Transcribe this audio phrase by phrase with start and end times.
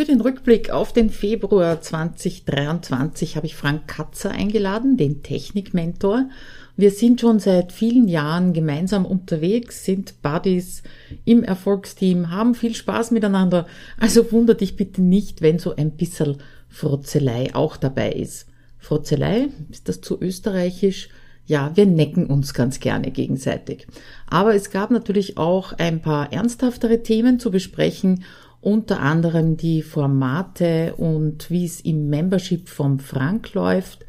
[0.00, 6.30] Für den Rückblick auf den Februar 2023 habe ich Frank Katzer eingeladen, den Technikmentor.
[6.74, 10.84] Wir sind schon seit vielen Jahren gemeinsam unterwegs, sind Buddies
[11.26, 13.66] im Erfolgsteam, haben viel Spaß miteinander.
[13.98, 16.38] Also wundert dich bitte nicht, wenn so ein bisschen
[16.70, 18.46] Frotzelei auch dabei ist.
[18.78, 21.10] Frotzelei, ist das zu österreichisch?
[21.44, 23.86] Ja, wir necken uns ganz gerne gegenseitig.
[24.26, 28.24] Aber es gab natürlich auch ein paar ernsthaftere Themen zu besprechen
[28.60, 34.04] unter anderem die Formate und wie es im Membership vom Frank läuft,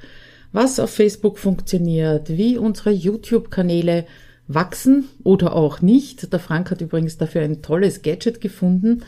[0.51, 4.05] was auf Facebook funktioniert, wie unsere YouTube-Kanäle
[4.47, 6.33] wachsen oder auch nicht.
[6.33, 9.03] Der Frank hat übrigens dafür ein tolles Gadget gefunden.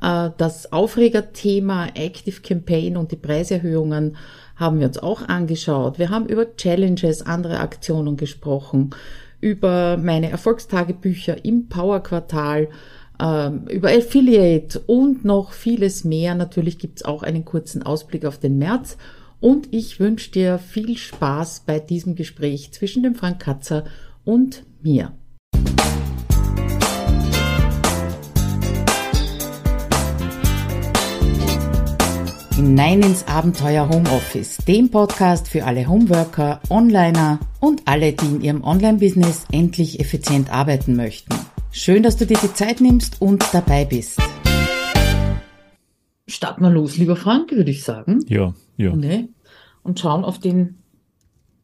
[0.00, 4.16] Äh, das Aufregerthema Active Campaign und die Preiserhöhungen
[4.56, 5.98] haben wir uns auch angeschaut.
[5.98, 8.90] Wir haben über Challenges, andere Aktionen gesprochen,
[9.40, 12.68] über meine Erfolgstagebücher im Power-Quartal, ähm,
[13.18, 16.34] über Affiliate und noch vieles mehr.
[16.34, 18.96] Natürlich gibt's auch einen kurzen Ausblick auf den März.
[19.40, 23.84] Und ich wünsche dir viel Spaß bei diesem Gespräch zwischen dem Frank Katzer
[24.24, 25.12] und mir.
[32.56, 38.64] Hinein ins Abenteuer Homeoffice, dem Podcast für alle Homeworker, Onliner und alle, die in ihrem
[38.64, 41.34] Online-Business endlich effizient arbeiten möchten.
[41.76, 44.22] Schön, dass du dir die Zeit nimmst und dabei bist.
[46.28, 48.24] Starten wir los, lieber Frank, würde ich sagen.
[48.28, 48.94] Ja, ja.
[48.94, 49.28] Nee.
[49.82, 50.78] Und schauen auf den,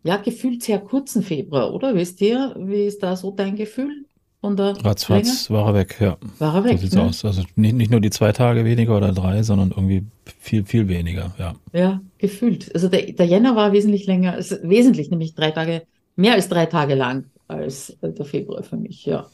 [0.03, 1.95] ja, gefühlt sehr kurzen Februar, oder?
[1.95, 4.05] Wisst ihr, wie ist da so dein Gefühl?
[4.41, 6.19] Von der Ratzfatz war er weg, ja.
[6.41, 6.73] War er weg.
[6.73, 7.03] So sieht's ne?
[7.03, 7.25] aus.
[7.25, 10.07] Also nicht, nicht nur die zwei Tage weniger oder drei, sondern irgendwie
[10.41, 11.55] viel, viel weniger, ja.
[11.73, 12.75] Ja, gefühlt.
[12.75, 15.83] Also der, der Jänner war wesentlich länger, also wesentlich, nämlich drei Tage,
[16.17, 19.29] mehr als drei Tage lang als der Februar für mich, ja.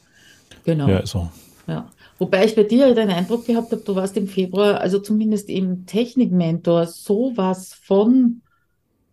[0.64, 0.88] Genau.
[0.88, 1.30] Ja, so.
[1.66, 1.90] Ja.
[2.18, 5.86] Wobei ich bei dir den Eindruck gehabt habe, du warst im Februar, also zumindest im
[5.86, 8.42] Technikmentor, sowas von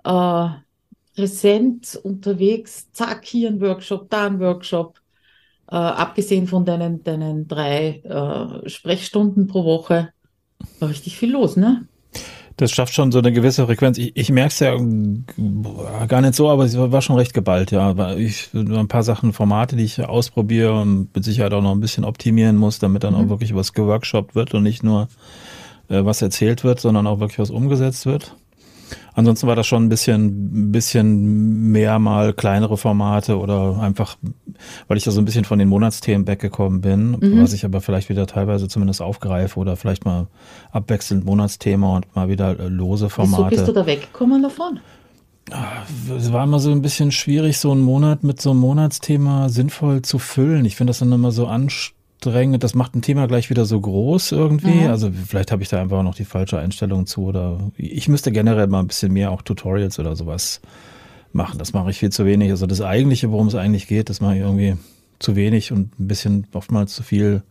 [0.04, 0.48] äh,
[1.16, 5.00] präsent unterwegs, zack, hier ein Workshop, da ein Workshop,
[5.70, 10.10] äh, abgesehen von deinen, deinen drei äh, Sprechstunden pro Woche,
[10.80, 11.88] war richtig viel los, ne?
[12.58, 13.98] Das schafft schon so eine gewisse Frequenz.
[13.98, 14.76] Ich, ich merke es ja
[16.08, 18.16] gar nicht so, aber es war schon recht geballt, ja.
[18.16, 22.06] Ich ein paar Sachen, Formate, die ich ausprobiere und mit Sicherheit auch noch ein bisschen
[22.06, 23.22] optimieren muss, damit dann mhm.
[23.22, 25.08] auch wirklich was geworkshopt wird und nicht nur
[25.90, 28.36] äh, was erzählt wird, sondern auch wirklich was umgesetzt wird.
[29.14, 34.18] Ansonsten war das schon ein bisschen, bisschen mehr mal kleinere Formate oder einfach,
[34.88, 37.42] weil ich da so ein bisschen von den Monatsthemen weggekommen bin, mhm.
[37.42, 40.28] was ich aber vielleicht wieder teilweise zumindest aufgreife oder vielleicht mal
[40.72, 43.44] abwechselnd Monatsthema und mal wieder äh, lose Formate.
[43.44, 44.80] Wieso bist du da weggekommen davon?
[45.52, 45.84] Ah,
[46.18, 50.02] es war immer so ein bisschen schwierig, so einen Monat mit so einem Monatsthema sinnvoll
[50.02, 50.64] zu füllen.
[50.66, 52.64] Ich finde das dann immer so anstrengend anstrengend.
[52.64, 54.82] Das macht ein Thema gleich wieder so groß irgendwie.
[54.82, 54.88] Mhm.
[54.88, 58.68] Also vielleicht habe ich da einfach noch die falsche Einstellung zu oder ich müsste generell
[58.68, 60.62] mal ein bisschen mehr auch Tutorials oder sowas
[61.32, 61.60] machen.
[61.60, 62.52] Das mache ich viel zu wenig.
[62.52, 64.76] Also das eigentliche, worum es eigentlich geht, das mache ich irgendwie
[65.20, 67.44] zu wenig und ein bisschen oftmals zu viel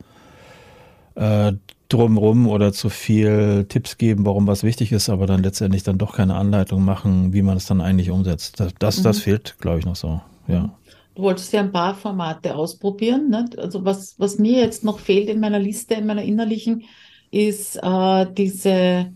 [1.15, 1.53] äh,
[1.89, 6.17] drumrum oder zu viel Tipps geben, warum was wichtig ist, aber dann letztendlich dann doch
[6.17, 8.61] keine Anleitung machen, wie man es dann eigentlich umsetzt.
[8.61, 9.03] Das, das, mhm.
[9.03, 10.23] das fehlt, glaube ich, noch so.
[10.49, 10.71] Ja.
[11.15, 13.29] Du wolltest ja ein paar Formate ausprobieren.
[13.29, 13.45] Ne?
[13.59, 16.85] Also was, was mir jetzt noch fehlt in meiner Liste, in meiner innerlichen,
[17.31, 19.13] ist äh, diese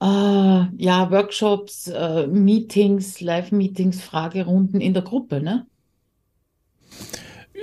[0.00, 0.04] äh,
[0.76, 5.66] ja, Workshops, äh, Meetings, Live-Meetings, Fragerunden in der Gruppe, ne?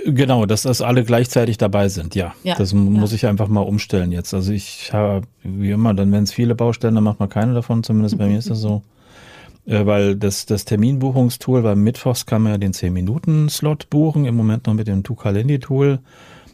[0.06, 2.36] Genau, dass das alle gleichzeitig dabei sind, ja.
[2.44, 3.16] ja das muss ja.
[3.16, 4.34] ich einfach mal umstellen jetzt.
[4.34, 7.82] Also ich habe, wie immer, dann wenn es viele Baustellen, dann macht man keine davon,
[7.84, 8.84] zumindest bei mir ist das so.
[9.66, 14.68] Äh, weil das, das Terminbuchungstool, weil Mittwochs kann man ja den 10-Minuten-Slot buchen, im Moment
[14.68, 16.00] noch mit dem Tu-Calendly-Tool.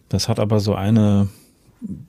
[0.10, 1.28] Das hat aber so eine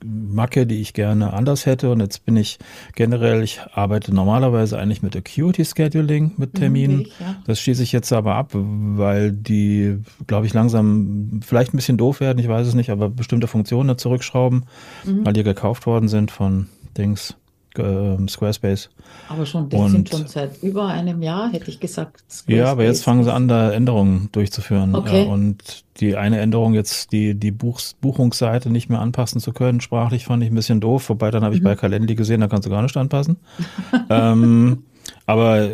[0.03, 1.91] Macke, die ich gerne anders hätte.
[1.91, 2.59] Und jetzt bin ich
[2.95, 7.01] generell, ich arbeite normalerweise eigentlich mit Acuity Scheduling, mit mhm, Terminen.
[7.01, 7.35] Ich, ja.
[7.45, 9.97] Das schließe ich jetzt aber ab, weil die,
[10.27, 13.87] glaube ich, langsam vielleicht ein bisschen doof werden, ich weiß es nicht, aber bestimmte Funktionen
[13.87, 14.65] da zurückschrauben,
[15.05, 15.25] mhm.
[15.25, 17.35] weil die gekauft worden sind von Dings
[17.77, 18.89] äh, Squarespace.
[19.29, 22.23] Aber schon, die sind schon seit über einem Jahr, hätte ich gesagt.
[22.29, 22.55] Squarespace.
[22.55, 24.95] Ja, aber jetzt fangen sie an, da Änderungen durchzuführen.
[24.95, 25.25] Okay.
[25.25, 30.25] und die eine Änderung jetzt, die, die Buchs, Buchungsseite nicht mehr anpassen zu können, sprachlich
[30.25, 31.09] fand ich ein bisschen doof.
[31.09, 31.65] Wobei, dann habe ich mhm.
[31.65, 33.37] bei Calendly gesehen, da kannst du gar nicht anpassen.
[34.09, 34.83] ähm,
[35.25, 35.69] aber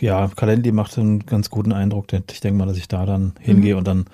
[0.00, 2.06] ja, Calendly macht einen ganz guten Eindruck.
[2.30, 3.78] Ich denke mal, dass ich da dann hingehe mhm.
[3.78, 4.04] und dann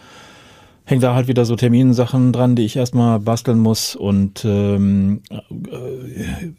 [0.84, 6.52] hängt da halt wieder so Terminsachen dran, die ich erstmal basteln muss und ähm, äh,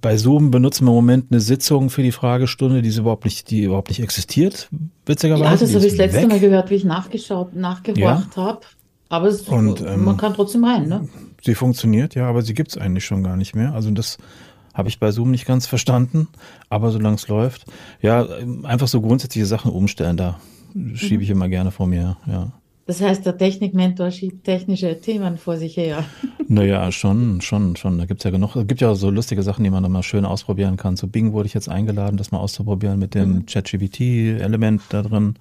[0.00, 3.62] bei Zoom benutzen wir im Moment eine Sitzung für die Fragestunde, die überhaupt nicht, die
[3.64, 4.68] überhaupt nicht existiert,
[5.06, 5.44] witzigerweise.
[5.44, 6.28] Ja, das habe ich das letzte weg.
[6.28, 8.42] Mal gehört, wie ich nachgeschaut, nachgehorcht ja.
[8.42, 8.60] habe.
[9.08, 11.08] Aber es, und, ähm, man kann trotzdem rein, ne?
[11.42, 13.74] sie funktioniert, ja, aber sie gibt es eigentlich schon gar nicht mehr.
[13.74, 14.18] Also das
[14.72, 16.28] habe ich bei Zoom nicht ganz verstanden,
[16.68, 17.66] aber solange es läuft,
[18.00, 18.26] ja,
[18.62, 20.38] einfach so grundsätzliche Sachen umstellen, da
[20.94, 21.22] schiebe mhm.
[21.22, 22.52] ich immer gerne vor mir, ja.
[22.90, 26.02] Das heißt, der Technikmentor schiebt technische Themen vor sich her.
[26.48, 27.98] Naja, schon, schon, schon.
[27.98, 28.56] Da gibt es ja genug.
[28.56, 30.96] Es gibt ja so lustige Sachen, die man dann mal schön ausprobieren kann.
[30.96, 33.46] Zu Bing wurde ich jetzt eingeladen, das mal auszuprobieren mit dem mhm.
[33.46, 35.36] ChatGPT-Element da drin.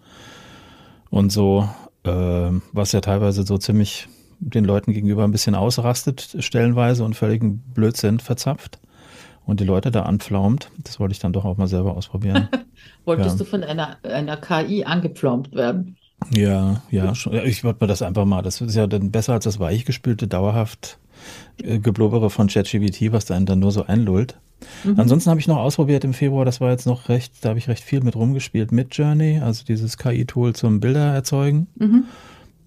[1.09, 1.67] Und so,
[2.03, 4.07] äh, was ja teilweise so ziemlich
[4.39, 8.77] den Leuten gegenüber ein bisschen ausrastet, stellenweise und völligen Blödsinn verzapft
[9.47, 10.69] und die Leute da anpflaumt.
[10.83, 12.47] Das wollte ich dann doch auch mal selber ausprobieren.
[13.05, 13.43] Wolltest ja.
[13.43, 15.95] du von einer, einer KI angepflaumt werden?
[16.35, 17.33] Ja, ja, schon.
[17.45, 20.99] ich wollte mir das einfach mal, das ist ja dann besser als das weichgespülte, dauerhaft
[21.63, 24.37] äh, Geblubbere von ChatGPT, was da einen dann nur so einlullt.
[24.83, 24.99] Mhm.
[24.99, 27.67] Ansonsten habe ich noch ausprobiert im Februar, das war jetzt noch recht, da habe ich
[27.67, 31.67] recht viel mit rumgespielt, mit Journey, also dieses KI-Tool zum Bilder erzeugen.
[31.75, 32.03] Mhm.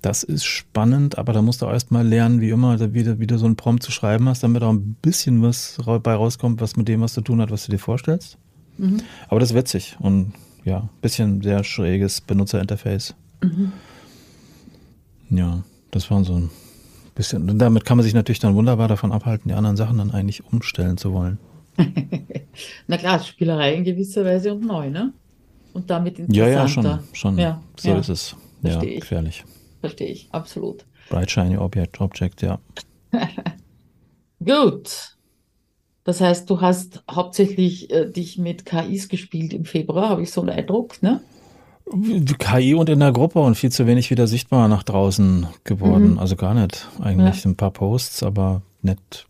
[0.00, 3.26] Das ist spannend, aber da musst du erst mal lernen, wie immer, wie du, wie
[3.26, 6.76] du so einen Prompt zu schreiben hast, damit auch ein bisschen was bei rauskommt, was
[6.76, 8.36] mit dem was zu tun hat, was du dir vorstellst.
[8.78, 8.98] Mhm.
[9.28, 10.32] Aber das ist witzig und
[10.64, 13.14] ja, ein bisschen sehr schräges Benutzerinterface.
[13.42, 13.72] Mhm.
[15.30, 16.50] Ja, das war so ein
[17.14, 17.48] bisschen.
[17.48, 20.44] Und damit kann man sich natürlich dann wunderbar davon abhalten, die anderen Sachen dann eigentlich
[20.44, 21.38] umstellen zu wollen.
[22.86, 25.12] Na klar, Spielerei in gewisser Weise und neu, ne?
[25.72, 26.50] Und damit interessanter.
[26.50, 26.98] Ja, ja, schon.
[27.12, 27.38] schon.
[27.38, 27.98] Ja, so ja.
[27.98, 28.36] ist es.
[28.60, 29.00] Verstehe ja, ich.
[29.00, 29.44] gefährlich.
[29.80, 30.84] Verstehe ich, absolut.
[31.08, 32.60] Bright Shiny Object, Object ja.
[34.44, 35.16] Gut.
[36.04, 40.40] Das heißt, du hast hauptsächlich äh, dich mit KIs gespielt im Februar, habe ich so
[40.40, 41.20] einen Eindruck, ne?
[42.38, 46.12] KI und in der Gruppe und viel zu wenig wieder sichtbar nach draußen geworden.
[46.12, 46.18] Mhm.
[46.18, 46.88] Also gar nicht.
[47.00, 47.50] Eigentlich ja.
[47.50, 49.26] ein paar Posts, aber nicht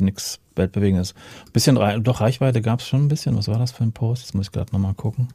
[0.00, 1.14] nichts Weltbewegendes.
[1.46, 3.36] Ein bisschen, doch Reichweite gab es schon ein bisschen.
[3.36, 4.22] Was war das für ein Post?
[4.22, 5.28] Jetzt muss ich gerade nochmal gucken.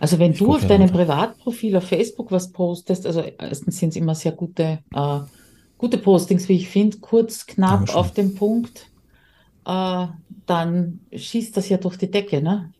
[0.00, 3.96] Also wenn ich du auf deinem Privatprofil auf Facebook was postest, also erstens sind es
[3.96, 5.18] immer sehr gute, äh,
[5.78, 8.00] gute Postings, wie ich finde, kurz, knapp Dankeschön.
[8.00, 8.86] auf den Punkt,
[9.66, 10.06] äh,
[10.46, 12.72] dann schießt das ja durch die Decke, ne?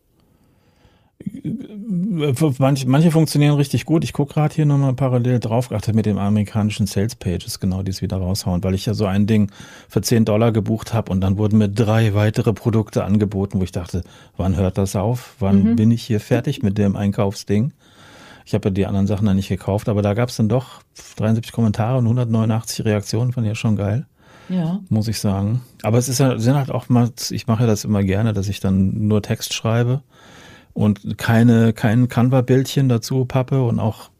[2.59, 4.05] Manche, manche funktionieren richtig gut.
[4.05, 7.91] Ich gucke gerade hier nochmal parallel drauf, geachtet mit den amerikanischen Sales Pages, genau, die
[7.91, 9.51] es wieder raushauen, weil ich ja so ein Ding
[9.89, 13.73] für 10 Dollar gebucht habe und dann wurden mir drei weitere Produkte angeboten, wo ich
[13.73, 14.03] dachte,
[14.37, 15.35] wann hört das auf?
[15.41, 15.77] Wann mhm.
[15.77, 17.73] bin ich hier fertig mit dem Einkaufsding?
[18.47, 20.83] Ich habe ja die anderen Sachen dann nicht gekauft, aber da gab es dann doch
[21.17, 24.07] 73 Kommentare und 189 Reaktionen, fand ich ja schon geil.
[24.49, 24.81] Ja.
[24.91, 25.63] Muss ich sagen.
[25.83, 28.49] Aber es ist ja, sind halt auch mal, ich mache ja das immer gerne, dass
[28.49, 30.03] ich dann nur Text schreibe
[30.75, 34.11] und keine, kein Canva-Bildchen dazu pappe und auch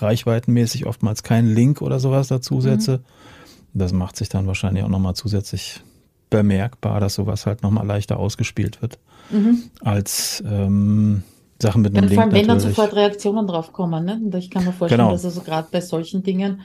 [0.00, 2.60] reichweitenmäßig oftmals keinen Link oder sowas dazu mhm.
[2.62, 2.98] setze.
[3.72, 3.78] Mhm.
[3.78, 5.80] Das macht sich dann wahrscheinlich auch nochmal zusätzlich
[6.30, 8.98] bemerkbar, dass sowas halt nochmal leichter ausgespielt wird
[9.30, 9.64] mhm.
[9.80, 11.22] als ähm,
[11.60, 12.14] Sachen mit einem Link.
[12.14, 14.04] Vor allem, wenn dann sofort Reaktionen drauf kommen.
[14.04, 14.20] Ne?
[14.24, 15.12] Und ich kann mir vorstellen, genau.
[15.12, 16.62] dass also gerade bei solchen Dingen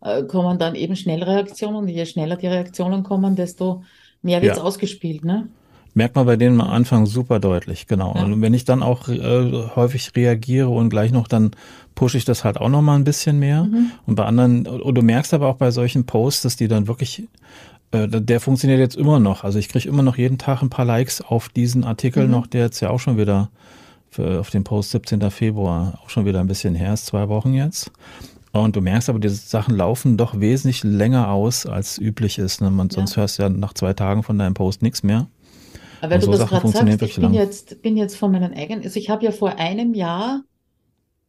[0.00, 1.76] äh, kommen dann eben schnell Reaktionen.
[1.76, 3.82] Und je schneller die Reaktionen kommen, desto
[4.22, 4.64] mehr wird es ja.
[4.64, 5.24] ausgespielt.
[5.24, 5.48] Ne?
[5.94, 8.14] Merkt man bei denen am Anfang super deutlich, genau.
[8.14, 8.24] Ja.
[8.24, 11.52] Und wenn ich dann auch äh, häufig reagiere und gleich noch, dann
[11.94, 13.64] pushe ich das halt auch noch mal ein bisschen mehr.
[13.64, 13.90] Mhm.
[14.06, 17.24] Und bei anderen, und du merkst aber auch bei solchen Posts, dass die dann wirklich,
[17.90, 19.42] äh, der funktioniert jetzt immer noch.
[19.42, 22.30] Also ich kriege immer noch jeden Tag ein paar Likes auf diesen Artikel mhm.
[22.30, 23.50] noch, der jetzt ja auch schon wieder
[24.10, 25.30] für, auf den Post 17.
[25.30, 27.90] Februar auch schon wieder ein bisschen her ist, zwei Wochen jetzt.
[28.52, 32.60] Und du merkst aber, diese Sachen laufen doch wesentlich länger aus, als üblich ist.
[32.60, 32.70] Ne?
[32.70, 32.94] Man, ja.
[32.94, 35.26] Sonst hörst du ja nach zwei Tagen von deinem Post nichts mehr.
[36.00, 38.98] Aber wenn du das gerade sagst, ich bin jetzt, bin jetzt von meinen eigenen, also
[38.98, 40.42] ich habe ja vor einem Jahr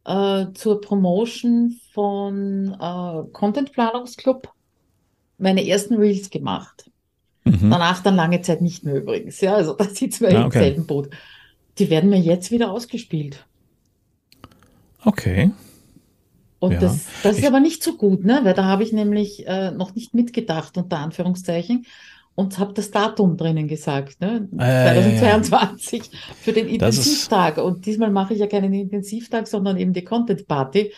[0.04, 4.52] äh, zur Promotion von äh, Content Planungsclub
[5.38, 6.90] meine ersten Reels gemacht.
[7.44, 7.70] Mhm.
[7.70, 9.40] Danach dann lange Zeit nicht mehr übrigens.
[9.40, 10.58] Ja, also da sitzen wir ja, okay.
[10.58, 11.10] im selben Boot.
[11.78, 13.44] Die werden mir jetzt wieder ausgespielt.
[15.04, 15.50] Okay.
[16.58, 16.80] Und ja.
[16.80, 18.40] das, das ist ich, aber nicht so gut, ne?
[18.42, 21.86] Weil da habe ich nämlich äh, noch nicht mitgedacht, unter Anführungszeichen
[22.34, 24.48] und habe das Datum drinnen gesagt, ne?
[24.58, 27.58] Äh, 2022 ja, für den Intensivtag.
[27.58, 30.92] Und diesmal mache ich ja keinen Intensivtag, sondern eben die Content Party.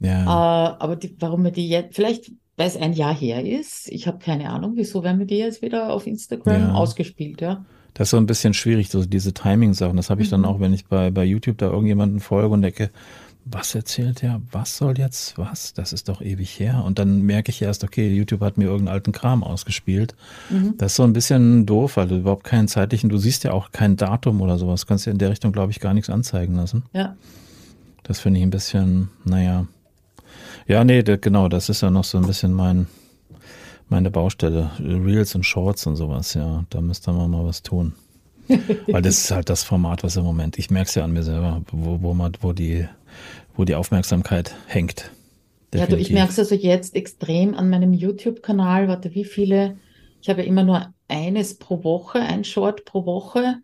[0.00, 0.22] Ja.
[0.22, 4.06] Äh, aber die, warum wir die jetzt, vielleicht weil es ein Jahr her ist, ich
[4.06, 6.74] habe keine Ahnung, wieso werden wir die jetzt wieder auf Instagram ja.
[6.74, 7.64] ausgespielt, ja.
[7.94, 9.96] Das ist so ein bisschen schwierig, so diese Timing-Sachen.
[9.96, 10.32] Das habe ich mhm.
[10.32, 12.90] dann auch, wenn ich bei, bei YouTube da irgendjemanden folge und denke,
[13.46, 14.40] was erzählt er?
[14.50, 15.74] Was soll jetzt was?
[15.74, 16.82] Das ist doch ewig her.
[16.84, 20.14] Und dann merke ich erst, okay, YouTube hat mir irgendeinen alten Kram ausgespielt.
[20.50, 20.74] Mhm.
[20.78, 23.70] Das ist so ein bisschen doof, weil du überhaupt keinen zeitlichen, du siehst ja auch
[23.70, 24.82] kein Datum oder sowas.
[24.82, 26.84] Du kannst ja in der Richtung, glaube ich, gar nichts anzeigen lassen.
[26.92, 27.16] Ja.
[28.02, 29.66] Das finde ich ein bisschen, naja.
[30.66, 32.86] Ja, nee, genau, das ist ja noch so ein bisschen mein,
[33.88, 34.70] meine Baustelle.
[34.78, 36.64] Reels und Shorts und sowas, ja.
[36.70, 37.92] Da müsste man mal was tun.
[38.86, 41.22] Weil das ist halt das Format, was im Moment, ich merke es ja an mir
[41.22, 42.86] selber, wo, wo man, wo die
[43.56, 45.10] wo die Aufmerksamkeit hängt.
[45.74, 48.86] Ja, du, ich merke es also jetzt extrem an meinem YouTube-Kanal.
[48.88, 49.76] Warte, wie viele?
[50.22, 53.56] Ich habe ja immer nur eines pro Woche, ein Short pro Woche.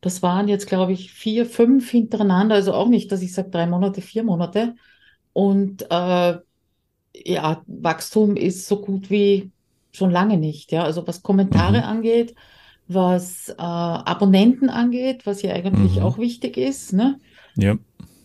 [0.00, 2.56] Das waren jetzt, glaube ich, vier, fünf hintereinander.
[2.56, 4.74] Also auch nicht, dass ich sage drei Monate, vier Monate.
[5.32, 6.38] Und äh,
[7.14, 9.52] ja, Wachstum ist so gut wie
[9.92, 10.72] schon lange nicht.
[10.72, 11.84] Ja, also was Kommentare mhm.
[11.84, 12.34] angeht,
[12.88, 16.02] was äh, Abonnenten angeht, was ja eigentlich mhm.
[16.02, 16.92] auch wichtig ist.
[16.92, 17.18] Ne?
[17.56, 17.76] Ja.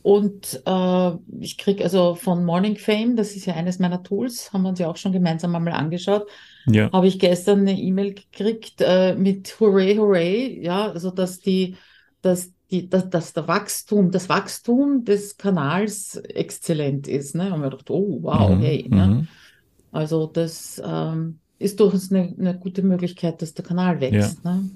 [0.03, 1.11] Und äh,
[1.41, 4.79] ich kriege also von Morning Fame, das ist ja eines meiner Tools, haben wir uns
[4.79, 6.27] ja auch schon gemeinsam einmal angeschaut,
[6.65, 6.89] ja.
[6.93, 11.75] habe ich gestern eine E-Mail gekriegt äh, mit Hooray, Hooray, ja, also dass die,
[12.21, 17.35] dass die, dass, dass der Wachstum, das Wachstum des Kanals exzellent ist.
[17.35, 17.53] Ne?
[17.53, 18.59] Und wir gedacht, oh wow, mhm.
[18.59, 18.87] hey.
[18.89, 19.07] Ne?
[19.07, 19.27] Mhm.
[19.91, 24.39] Also das ähm, ist durchaus eine, eine gute Möglichkeit, dass der Kanal wächst.
[24.43, 24.55] Ja.
[24.55, 24.69] Ne?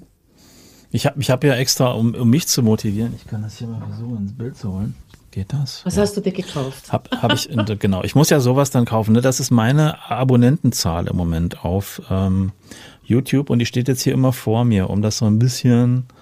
[0.90, 3.68] Ich habe ich hab ja extra, um, um mich zu motivieren, ich kann das hier
[3.68, 4.94] mal versuchen ins Bild zu holen.
[5.30, 5.82] Geht das?
[5.86, 6.02] Was ja.
[6.02, 6.92] hast du dir gekauft?
[6.92, 7.48] Hab, hab ich,
[7.78, 8.02] genau.
[8.04, 9.14] Ich muss ja sowas dann kaufen.
[9.14, 9.22] Ne?
[9.22, 12.52] Das ist meine Abonnentenzahl im Moment auf ähm,
[13.02, 16.21] YouTube und die steht jetzt hier immer vor mir, um das so ein bisschen äh,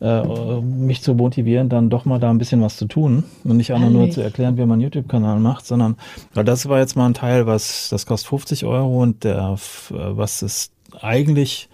[0.00, 3.90] mich zu motivieren, dann doch mal da ein bisschen was zu tun und nicht einfach
[3.90, 5.96] nur zu erklären, wie man einen YouTube-Kanal macht, sondern
[6.34, 9.56] weil das war jetzt mal ein Teil, was das kostet 50 Euro und der
[9.90, 11.68] was ist eigentlich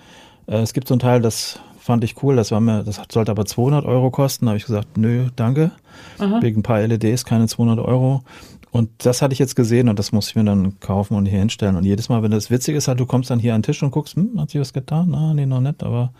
[0.50, 2.36] äh, es gibt so einen Teil, das fand ich cool.
[2.36, 4.46] Das war mir, das sollte aber 200 Euro kosten.
[4.46, 5.70] Da habe ich gesagt, nö, danke.
[6.18, 6.42] Aha.
[6.42, 8.22] Wegen ein paar LEDs keine 200 Euro.
[8.72, 11.40] Und das hatte ich jetzt gesehen und das muss ich mir dann kaufen und hier
[11.40, 11.74] hinstellen.
[11.74, 13.82] Und jedes Mal, wenn das witzig ist, halt, du kommst dann hier an den Tisch
[13.82, 15.12] und guckst, hm, hat sich was getan?
[15.12, 16.12] Ah, nee, noch nicht, aber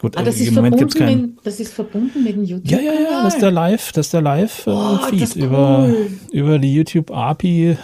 [0.00, 0.16] gut.
[0.16, 1.20] Ah, das, äh, ist Moment gibt's kein...
[1.20, 2.70] mit, das ist verbunden mit dem YouTube.
[2.70, 5.94] Ja, ja, ja, das ist der Live, das ist der Live-Feed äh, oh, über,
[6.30, 7.76] über die YouTube API.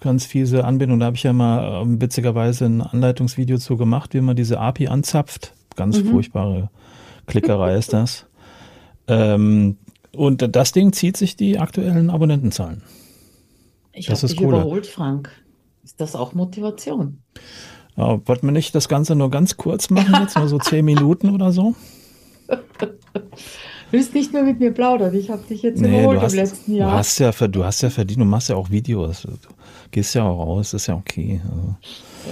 [0.00, 1.00] Ganz fiese Anbindung.
[1.00, 4.88] Da habe ich ja mal äh, witzigerweise ein Anleitungsvideo zu gemacht, wie man diese API
[4.88, 5.54] anzapft.
[5.76, 6.10] Ganz mhm.
[6.10, 6.68] furchtbare
[7.26, 8.26] Klickerei ist das.
[9.08, 9.78] Ähm,
[10.12, 12.82] und das Ding zieht sich die aktuellen Abonnentenzahlen.
[13.92, 14.48] Ich habe dich cool.
[14.48, 15.30] überholt, Frank.
[15.82, 17.22] Ist das auch Motivation?
[17.96, 21.30] Ja, wollten wir nicht das Ganze nur ganz kurz machen, jetzt nur so zehn Minuten
[21.30, 21.74] oder so?
[23.90, 26.38] Du willst nicht nur mit mir plaudern, ich habe dich jetzt nee, überholt hast, im
[26.38, 26.92] letzten Jahr.
[26.92, 29.22] Du hast, ja, du hast ja verdient, du machst ja auch Videos.
[29.22, 29.36] Du
[29.90, 31.40] gehst ja auch raus, ist ja okay.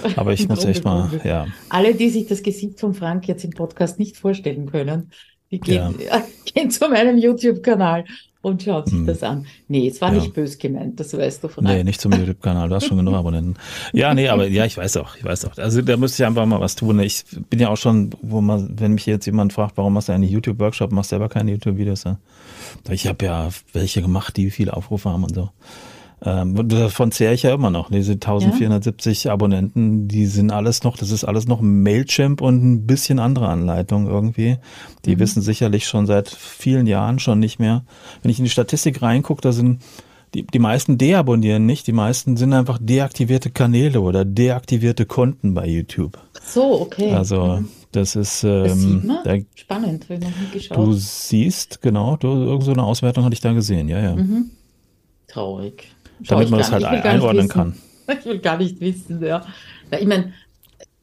[0.03, 1.49] Also, aber ich muss echt mal, ja.
[1.69, 5.11] Alle, die sich das Gesicht von Frank jetzt im Podcast nicht vorstellen können,
[5.51, 6.23] die gehen, ja.
[6.45, 8.05] gehen zu meinem YouTube-Kanal
[8.49, 9.07] und schaut sich hm.
[9.07, 9.47] das an.
[9.69, 10.21] Nee, es war ja.
[10.21, 13.15] nicht bös gemeint, das weißt du von Nee, nicht zum YouTube-Kanal, du hast schon genug
[13.15, 13.55] Abonnenten.
[13.93, 15.57] Ja, nee, aber ja, ich weiß auch, ich weiß auch.
[15.59, 16.99] Also da müsste ich einfach mal was tun.
[17.01, 20.13] Ich bin ja auch schon, wo man, wenn mich jetzt jemand fragt, warum machst du
[20.13, 22.05] einen YouTube-Workshop, machst du selber keine YouTube-Videos.
[22.05, 22.19] Ja?
[22.91, 25.51] Ich habe ja welche gemacht, die viele Aufrufe haben und so.
[26.25, 27.91] Ähm, davon zehre ich ja immer noch.
[27.91, 29.33] Diese 1470 ja.
[29.33, 34.09] Abonnenten, die sind alles noch, das ist alles noch Mailchimp und ein bisschen andere Anleitungen
[34.09, 34.57] irgendwie.
[35.05, 35.21] Die mhm.
[35.21, 37.85] wissen sicherlich schon seit vielen Jahren schon nicht mehr.
[38.23, 39.81] Wenn ich in die Statistik reingucke, da sind
[40.35, 45.67] die, die meisten deabonnieren nicht, die meisten sind einfach deaktivierte Kanäle oder deaktivierte Konten bei
[45.67, 46.19] YouTube.
[46.43, 47.13] So, okay.
[47.13, 47.69] Also mhm.
[47.93, 49.19] das ist ähm, das sieht man?
[49.25, 50.77] Da, spannend, wenn man geschaut.
[50.77, 54.17] Du siehst, genau, du, irgend so eine Auswertung hatte ich da gesehen, ja, ja.
[54.17, 54.51] Mhm.
[55.29, 55.89] Traurig
[56.21, 57.75] damit man das halt einordnen kann.
[58.21, 59.45] Ich will gar nicht wissen, ja.
[59.91, 60.33] Ich meine,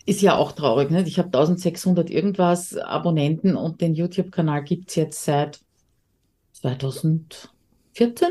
[0.07, 0.89] ist ja auch traurig.
[0.89, 1.03] Ne?
[1.03, 5.59] Ich habe 1600 irgendwas Abonnenten und den YouTube-Kanal gibt es jetzt seit
[6.53, 8.27] 2014?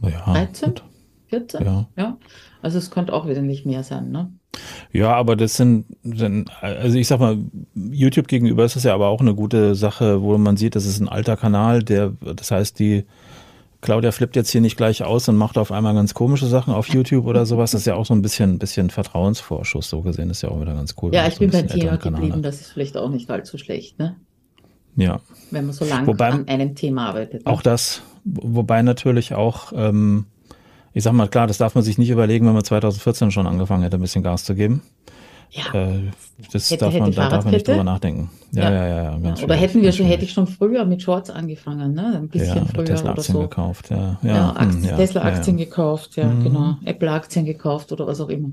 [0.00, 0.68] Ja, 13?
[0.68, 0.84] Gut.
[1.28, 1.64] 14?
[1.64, 1.86] Ja.
[1.96, 2.16] ja.
[2.62, 4.32] Also es könnte auch wesentlich mehr sein, ne?
[4.92, 5.84] Ja, aber das sind,
[6.60, 7.38] also ich sag mal,
[7.74, 11.00] YouTube gegenüber ist das ja aber auch eine gute Sache, wo man sieht, das ist
[11.00, 13.04] ein alter Kanal, der, das heißt, die,
[13.80, 16.88] Claudia flippt jetzt hier nicht gleich aus und macht auf einmal ganz komische Sachen auf
[16.88, 17.70] YouTube oder sowas.
[17.70, 20.28] Das ist ja auch so ein bisschen, bisschen Vertrauensvorschuss, so gesehen.
[20.28, 21.14] Das ist ja auch wieder ganz cool.
[21.14, 22.42] Ja, ich so bin beim Thema geblieben.
[22.42, 24.16] Das ist vielleicht auch nicht allzu schlecht, ne?
[24.96, 25.20] Ja.
[25.52, 27.46] Wenn man so lange an einem Thema arbeitet.
[27.46, 27.52] Ne?
[27.52, 30.26] Auch das, wobei natürlich auch, ähm,
[30.92, 33.84] ich sag mal, klar, das darf man sich nicht überlegen, wenn man 2014 schon angefangen
[33.84, 34.82] hätte, ein bisschen Gas zu geben.
[35.50, 35.74] Ja.
[35.74, 36.10] Äh,
[36.52, 38.30] das hätte, darf man, da darf man nicht drüber nachdenken.
[38.52, 39.18] Ja, ja, ja.
[39.18, 42.16] ja, ja oder hätten wir schon, hätte ich schon früher mit Shorts angefangen, ne?
[42.16, 43.40] Ein bisschen ja, früher Tesla oder Aktien so.
[43.40, 44.18] gekauft, ja.
[44.22, 46.44] Ja, hm, Tesla-Aktien gekauft, ja, mhm.
[46.44, 46.76] genau.
[46.84, 48.50] Apple-Aktien gekauft oder was auch immer.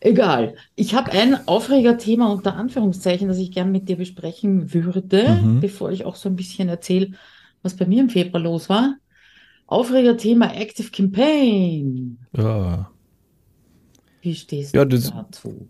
[0.00, 0.54] Egal.
[0.76, 5.60] Ich habe ein Aufregerthema unter Anführungszeichen, das ich gerne mit dir besprechen würde, mhm.
[5.60, 7.12] bevor ich auch so ein bisschen erzähle,
[7.62, 8.96] was bei mir im Februar los war.
[9.66, 12.18] Aufregerthema Active Campaign.
[12.36, 12.90] Ja.
[14.22, 15.68] Wie stehst du dazu?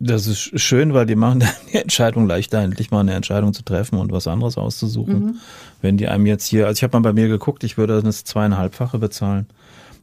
[0.00, 3.98] Das ist schön, weil die machen die Entscheidung leichter, endlich mal eine Entscheidung zu treffen
[3.98, 5.20] und was anderes auszusuchen.
[5.20, 5.34] Mhm.
[5.82, 8.24] Wenn die einem jetzt hier, also ich habe mal bei mir geguckt, ich würde das
[8.24, 9.46] zweieinhalbfache bezahlen.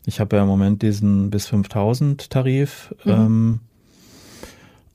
[0.06, 2.94] Ich habe ja im Moment diesen bis 5000 Tarif.
[3.06, 3.12] Mhm.
[3.12, 3.60] Ähm,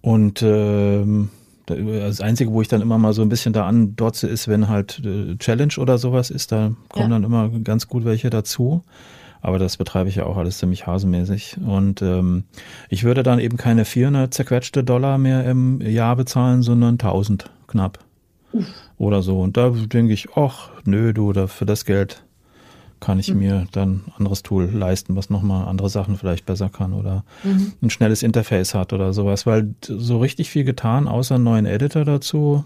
[0.03, 1.31] und ähm,
[1.67, 5.01] das Einzige, wo ich dann immer mal so ein bisschen da andotze, ist, wenn halt
[5.05, 7.19] äh, Challenge oder sowas ist, da kommen ja.
[7.19, 8.83] dann immer ganz gut welche dazu.
[9.43, 11.59] Aber das betreibe ich ja auch alles ziemlich hasenmäßig.
[11.67, 12.45] Und ähm,
[12.89, 17.99] ich würde dann eben keine 400 zerquetschte Dollar mehr im Jahr bezahlen, sondern 1000 knapp.
[18.53, 18.67] Uff.
[18.99, 19.41] Oder so.
[19.41, 22.23] Und da denke ich, ach, nö, du, da für das Geld
[23.01, 23.39] kann ich mhm.
[23.39, 27.73] mir dann ein anderes Tool leisten, was nochmal andere Sachen vielleicht besser kann oder mhm.
[27.81, 29.47] ein schnelles Interface hat oder sowas.
[29.47, 32.65] Weil so richtig viel getan, außer einen neuen Editor dazu,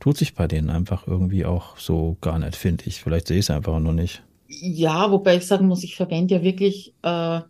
[0.00, 3.02] tut sich bei denen einfach irgendwie auch so gar nicht, finde ich.
[3.02, 4.22] Vielleicht sehe ich es einfach nur nicht.
[4.48, 7.40] Ja, wobei ich sagen muss, ich verwende ja wirklich äh,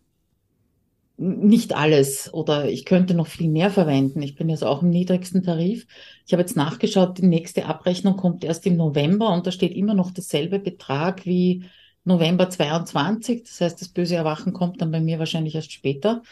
[1.17, 4.21] nicht alles oder ich könnte noch viel mehr verwenden.
[4.21, 5.87] Ich bin jetzt auch im niedrigsten Tarif.
[6.26, 9.95] Ich habe jetzt nachgeschaut, die nächste Abrechnung kommt erst im November und da steht immer
[9.95, 11.64] noch derselbe Betrag wie
[12.05, 13.45] November 22.
[13.45, 16.23] Das heißt, das böse Erwachen kommt dann bei mir wahrscheinlich erst später.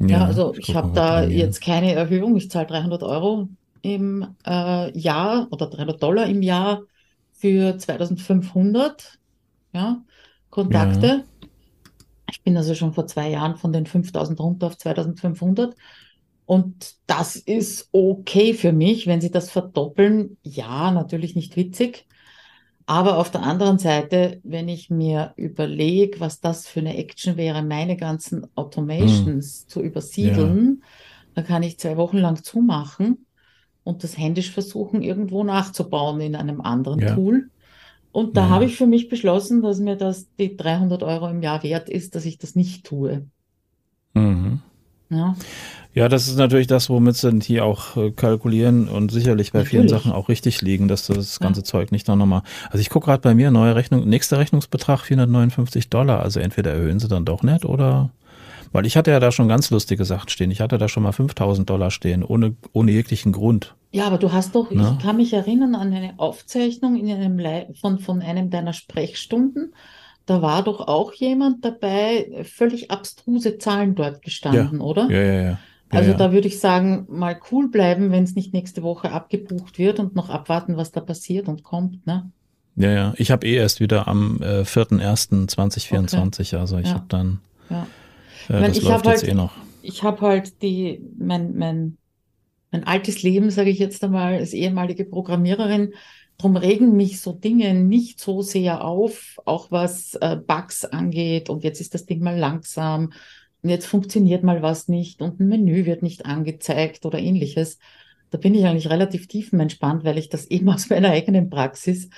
[0.00, 2.36] Ja, ja also ich habe da jetzt keine Erhöhung.
[2.36, 3.48] Ich zahle 300 Euro
[3.80, 6.82] im äh, Jahr oder 300 Dollar im Jahr
[7.32, 9.18] für 2500
[9.74, 10.02] ja,
[10.50, 11.06] Kontakte.
[11.06, 11.24] Ja.
[12.30, 15.74] Ich bin also schon vor zwei Jahren von den 5000 runter auf 2500.
[16.46, 20.36] Und das ist okay für mich, wenn sie das verdoppeln.
[20.42, 22.06] Ja, natürlich nicht witzig.
[22.86, 27.62] Aber auf der anderen Seite, wenn ich mir überlege, was das für eine Action wäre,
[27.62, 29.68] meine ganzen Automations hm.
[29.68, 30.86] zu übersiedeln, ja.
[31.34, 33.26] da kann ich zwei Wochen lang zumachen
[33.84, 37.14] und das händisch versuchen, irgendwo nachzubauen in einem anderen ja.
[37.14, 37.48] Tool.
[38.14, 38.48] Und da ja.
[38.50, 42.14] habe ich für mich beschlossen, dass mir das die 300 Euro im Jahr wert ist,
[42.14, 43.26] dass ich das nicht tue.
[44.14, 44.60] Mhm.
[45.10, 45.34] Ja.
[45.94, 49.70] Ja, das ist natürlich das, womit sie hier auch äh, kalkulieren und sicherlich bei natürlich.
[49.70, 51.64] vielen Sachen auch richtig liegen, dass das ganze ja.
[51.64, 52.42] Zeug nicht noch nochmal.
[52.66, 56.22] Also ich gucke gerade bei mir, neue Rechnung, nächster Rechnungsbetrag 459 Dollar.
[56.22, 58.10] Also entweder erhöhen sie dann doch nicht oder
[58.74, 60.50] weil ich hatte ja da schon ganz lustige Sachen stehen.
[60.50, 63.76] Ich hatte da schon mal 5000 Dollar stehen, ohne, ohne jeglichen Grund.
[63.92, 64.96] Ja, aber du hast doch, Na?
[64.98, 67.40] ich kann mich erinnern an eine Aufzeichnung in einem
[67.80, 69.74] von, von einem deiner Sprechstunden.
[70.26, 74.84] Da war doch auch jemand dabei, völlig abstruse Zahlen dort gestanden, ja.
[74.84, 75.08] oder?
[75.08, 75.58] Ja, ja, ja.
[75.90, 76.16] also ja.
[76.16, 80.16] da würde ich sagen, mal cool bleiben, wenn es nicht nächste Woche abgebucht wird und
[80.16, 82.04] noch abwarten, was da passiert und kommt.
[82.08, 82.28] Ne?
[82.74, 83.14] Ja, ja.
[83.18, 86.56] Ich habe eh erst wieder am äh, 4.1.2024, okay.
[86.56, 86.94] also ich ja.
[86.94, 87.38] habe dann
[87.70, 87.86] ja.
[88.48, 89.52] Ja, das ich läuft jetzt halt, eh noch.
[89.82, 91.98] Ich habe halt die, mein, mein,
[92.70, 95.92] mein altes Leben, sage ich jetzt einmal, als ehemalige Programmiererin,
[96.38, 101.48] Darum regen mich so Dinge nicht so sehr auf, auch was äh, Bugs angeht.
[101.48, 103.12] Und jetzt ist das Ding mal langsam
[103.62, 107.78] und jetzt funktioniert mal was nicht und ein Menü wird nicht angezeigt oder ähnliches.
[108.30, 112.08] Da bin ich eigentlich relativ tiefenentspannt, weil ich das eben aus meiner eigenen Praxis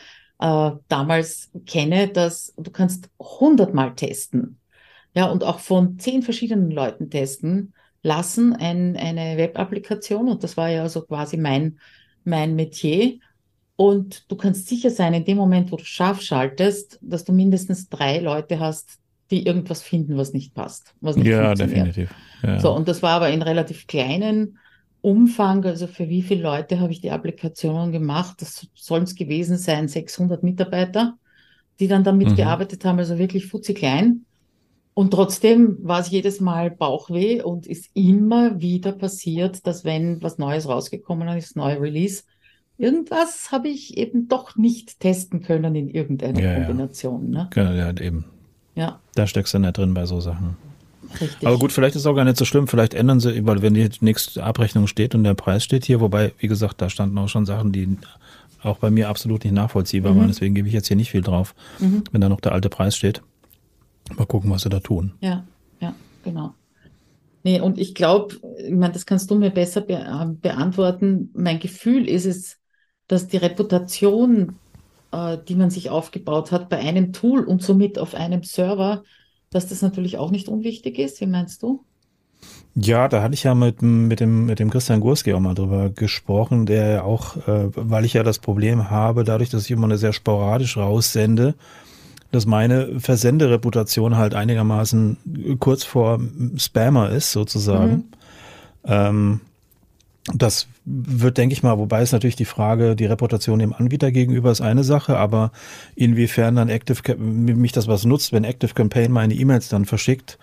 [0.41, 4.59] äh, damals kenne, dass du kannst hundertmal testen
[5.17, 10.29] ja, und auch von zehn verschiedenen Leuten testen lassen, ein, eine Web-Applikation.
[10.29, 11.79] Und das war ja so quasi mein,
[12.25, 13.19] mein Metier.
[13.77, 17.89] Und du kannst sicher sein, in dem Moment, wo du scharf schaltest, dass du mindestens
[17.89, 18.99] drei Leute hast,
[19.31, 20.95] die irgendwas finden, was nicht passt.
[21.01, 22.15] Was nicht ja, definitiv.
[22.43, 22.61] Ja.
[22.61, 24.59] So, und das war aber in relativ kleinen
[25.01, 25.65] Umfang.
[25.65, 28.37] Also für wie viele Leute habe ich die Applikation gemacht?
[28.43, 31.17] Das sollen es gewesen sein, 600 Mitarbeiter,
[31.81, 32.37] die dann damit mhm.
[32.37, 34.27] gearbeitet haben, also wirklich futzi klein.
[34.99, 40.39] Und trotzdem war es jedes Mal Bauchweh und ist immer wieder passiert, dass wenn was
[40.39, 42.23] Neues rausgekommen ist, neue Release,
[42.79, 47.31] irgendwas habe ich eben doch nicht testen können in irgendeiner ja, Kombination.
[47.31, 47.43] Ja.
[47.43, 47.51] Ne?
[47.53, 48.25] Genau, ja, eben.
[48.75, 48.99] Ja.
[49.15, 50.57] Da steckst du nicht drin bei so Sachen.
[51.21, 51.47] Richtig.
[51.47, 52.67] Aber gut, vielleicht ist es auch gar nicht so schlimm.
[52.67, 56.33] Vielleicht ändern sie, weil wenn die nächste Abrechnung steht und der Preis steht hier, wobei,
[56.39, 57.99] wie gesagt, da standen auch schon Sachen, die
[58.63, 60.21] auch bei mir absolut nicht nachvollziehbar mhm.
[60.21, 60.29] waren.
[60.29, 62.05] Deswegen gebe ich jetzt hier nicht viel drauf, mhm.
[62.13, 63.21] wenn da noch der alte Preis steht.
[64.17, 65.15] Mal gucken, was sie da tun.
[65.21, 65.47] Ja,
[65.81, 66.55] ja, genau.
[67.43, 71.31] Nee, und ich glaube, ich meine, das kannst du mir besser be äh, beantworten.
[71.35, 72.59] Mein Gefühl ist es,
[73.07, 74.59] dass die Reputation,
[75.13, 79.05] äh, die man sich aufgebaut hat bei einem Tool und somit auf einem Server,
[79.51, 81.21] dass das natürlich auch nicht unwichtig ist.
[81.21, 81.85] Wie meinst du?
[82.75, 85.89] Ja, da hatte ich ja mit, mit, dem, mit dem Christian Gurski auch mal drüber
[85.89, 89.97] gesprochen, der auch, äh, weil ich ja das Problem habe, dadurch, dass ich immer eine
[89.99, 91.55] sehr sporadisch raussende,
[92.33, 96.21] dass meine Versendereputation halt einigermaßen kurz vor
[96.57, 97.93] Spammer ist, sozusagen.
[97.93, 98.05] Mhm.
[98.85, 99.41] Ähm,
[100.35, 104.51] das wird, denke ich mal, wobei ist natürlich die Frage, die Reputation dem Anbieter gegenüber
[104.51, 105.53] ist eine Sache, aber
[105.95, 110.39] inwiefern dann Active, mich das was nutzt, wenn Active Campaign meine E-Mails dann verschickt,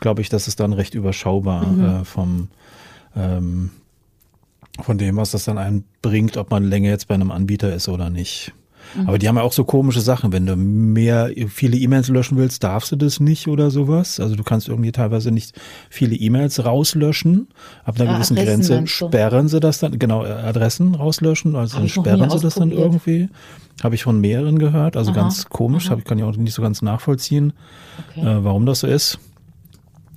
[0.00, 1.84] glaube ich, das ist dann recht überschaubar mhm.
[1.84, 2.48] äh, vom,
[3.14, 3.70] ähm,
[4.80, 8.10] von dem, was das dann einbringt, ob man länger jetzt bei einem Anbieter ist oder
[8.10, 8.52] nicht.
[8.94, 9.08] Mhm.
[9.08, 10.32] Aber die haben ja auch so komische Sachen.
[10.32, 14.20] Wenn du mehr, viele E-Mails löschen willst, darfst du das nicht oder sowas.
[14.20, 15.58] Also du kannst irgendwie teilweise nicht
[15.90, 17.48] viele E-Mails rauslöschen.
[17.84, 22.30] Ab einer ah, gewissen Grenze sperren sie das dann, genau, Adressen rauslöschen, also dann sperren
[22.30, 23.28] sie das dann irgendwie.
[23.82, 26.54] Habe ich von mehreren gehört, also aha, ganz komisch, hab, ich kann ja auch nicht
[26.54, 27.52] so ganz nachvollziehen,
[28.10, 28.20] okay.
[28.22, 29.18] äh, warum das so ist.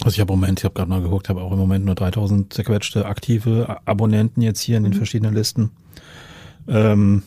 [0.02, 1.96] Also ich habe im Moment, ich habe gerade mal geguckt, habe auch im Moment nur
[1.96, 4.98] 3000 zerquetschte aktive Abonnenten jetzt hier in den mhm.
[4.98, 5.72] verschiedenen Listen.
[6.70, 7.24] Ähm,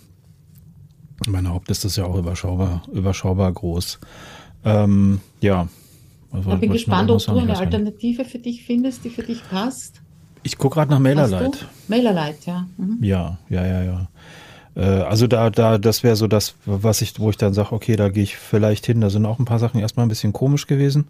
[1.28, 3.98] meine Hauptliste ist ja auch überschaubar, überschaubar groß.
[4.64, 5.68] Ähm, ja.
[6.30, 10.00] Also, ich bin gespannt, ob du eine Alternative für dich findest, die für dich passt.
[10.42, 11.66] Ich gucke gerade nach MailerLite.
[11.88, 12.66] MailerLite, ja.
[12.76, 12.98] Mhm.
[13.02, 14.08] Ja, ja, ja, ja.
[14.74, 17.96] Äh, also da, da, das wäre so das, was ich, wo ich dann sage, okay,
[17.96, 19.00] da gehe ich vielleicht hin.
[19.00, 21.08] Da sind auch ein paar Sachen erstmal ein bisschen komisch gewesen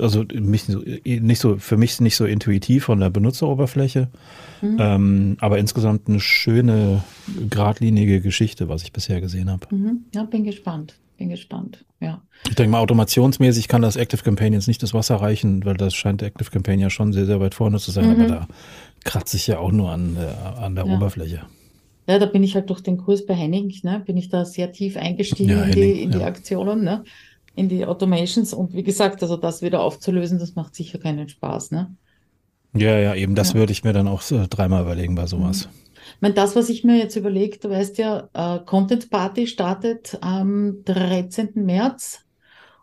[0.00, 4.08] also mich nicht so, für mich nicht so intuitiv von der Benutzeroberfläche,
[4.62, 4.76] mhm.
[4.78, 7.02] ähm, aber insgesamt eine schöne,
[7.48, 9.66] geradlinige Geschichte, was ich bisher gesehen habe.
[9.74, 10.04] Mhm.
[10.14, 10.94] Ja, bin gespannt.
[11.18, 12.22] Bin gespannt, ja.
[12.48, 15.94] Ich denke mal, automationsmäßig kann das Active Campaign jetzt nicht das Wasser reichen, weil das
[15.94, 18.12] scheint Active Campaign ja schon sehr, sehr weit vorne zu sein, mhm.
[18.12, 18.48] aber da
[19.04, 20.94] kratze ich ja auch nur an, äh, an der ja.
[20.94, 21.42] Oberfläche.
[22.08, 24.72] Ja, da bin ich halt durch den Kurs bei Henning, ne, bin ich da sehr
[24.72, 27.04] tief eingestiegen ja, in, die, in die Aktionen, ne?
[27.58, 28.54] In die Automations.
[28.54, 31.94] Und wie gesagt, also das wieder aufzulösen, das macht sicher keinen Spaß, ne?
[32.74, 33.54] Ja, ja, eben, das ja.
[33.56, 35.66] würde ich mir dann auch so dreimal überlegen bei sowas.
[35.66, 35.72] Mhm.
[36.14, 40.18] Ich meine, das, was ich mir jetzt überlege, du weißt ja, äh, Content Party startet
[40.20, 41.50] am 13.
[41.54, 42.20] März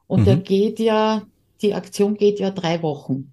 [0.08, 0.26] und mhm.
[0.26, 1.24] der geht ja,
[1.62, 3.32] die Aktion geht ja drei Wochen.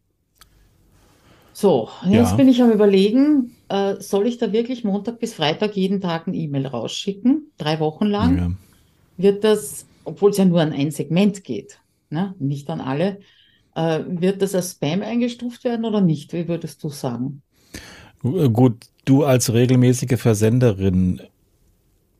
[1.53, 2.37] So, jetzt ja.
[2.37, 6.35] bin ich am überlegen, äh, soll ich da wirklich Montag bis Freitag jeden Tag ein
[6.35, 8.39] E-Mail rausschicken, drei Wochen lang?
[8.39, 8.53] Ja.
[9.19, 11.79] Wird das obwohl es ja nur an ein Segment geht,
[12.11, 12.35] ne?
[12.39, 13.21] nicht an alle,
[13.75, 16.33] äh, wird das als Spam eingestuft werden oder nicht?
[16.33, 17.43] Wie würdest du sagen?
[18.23, 21.21] Gut, du als regelmäßige Versenderin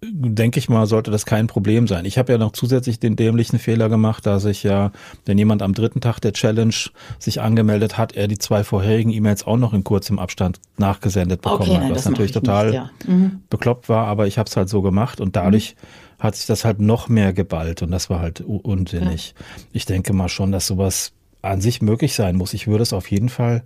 [0.05, 2.05] denke ich mal, sollte das kein Problem sein.
[2.05, 4.91] Ich habe ja noch zusätzlich den dämlichen Fehler gemacht, dass ich ja,
[5.27, 6.75] wenn jemand am dritten Tag der Challenge
[7.19, 11.71] sich angemeldet hat, er die zwei vorherigen E-Mails auch noch in kurzem Abstand nachgesendet bekommen
[11.71, 12.91] okay, hat, was natürlich total nicht, ja.
[13.07, 13.43] mhm.
[13.49, 16.65] bekloppt war, aber ich habe es halt so gemacht und dadurch mhm hat sich das
[16.65, 19.35] halt noch mehr geballt und das war halt unsinnig.
[19.37, 19.45] Ja.
[19.73, 21.13] Ich denke mal schon, dass sowas
[21.43, 22.55] an sich möglich sein muss.
[22.55, 23.65] Ich würde es auf jeden Fall,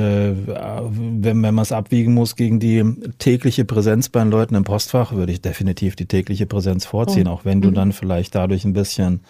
[0.00, 2.82] wenn, wenn man es abwiegen muss gegen die
[3.18, 7.32] tägliche Präsenz bei den Leuten im Postfach, würde ich definitiv die tägliche Präsenz vorziehen, oh.
[7.32, 7.74] auch wenn du mhm.
[7.74, 9.20] dann vielleicht dadurch ein bisschen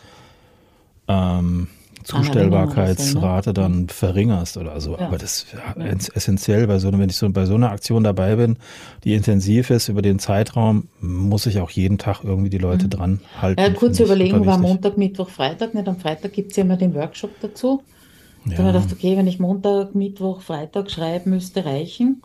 [1.06, 1.68] ähm,
[2.04, 3.54] Zustellbarkeitsrate ne?
[3.54, 4.92] dann verringerst oder so.
[4.92, 5.08] Ja.
[5.08, 5.46] Aber das
[5.90, 8.56] ist essentiell bei so, wenn ich so bei so einer Aktion dabei bin,
[9.04, 12.90] die intensiv ist über den Zeitraum, muss ich auch jeden Tag irgendwie die Leute mhm.
[12.90, 13.60] dran halten.
[13.60, 15.74] Ja, kurze Überlegung war Montag, Mittwoch, Freitag.
[15.74, 17.82] Nicht am Freitag gibt es ja immer den Workshop dazu.
[18.46, 18.56] Ja.
[18.56, 22.22] Da habe ich gedacht, okay, wenn ich Montag, Mittwoch, Freitag schreibe, müsste reichen.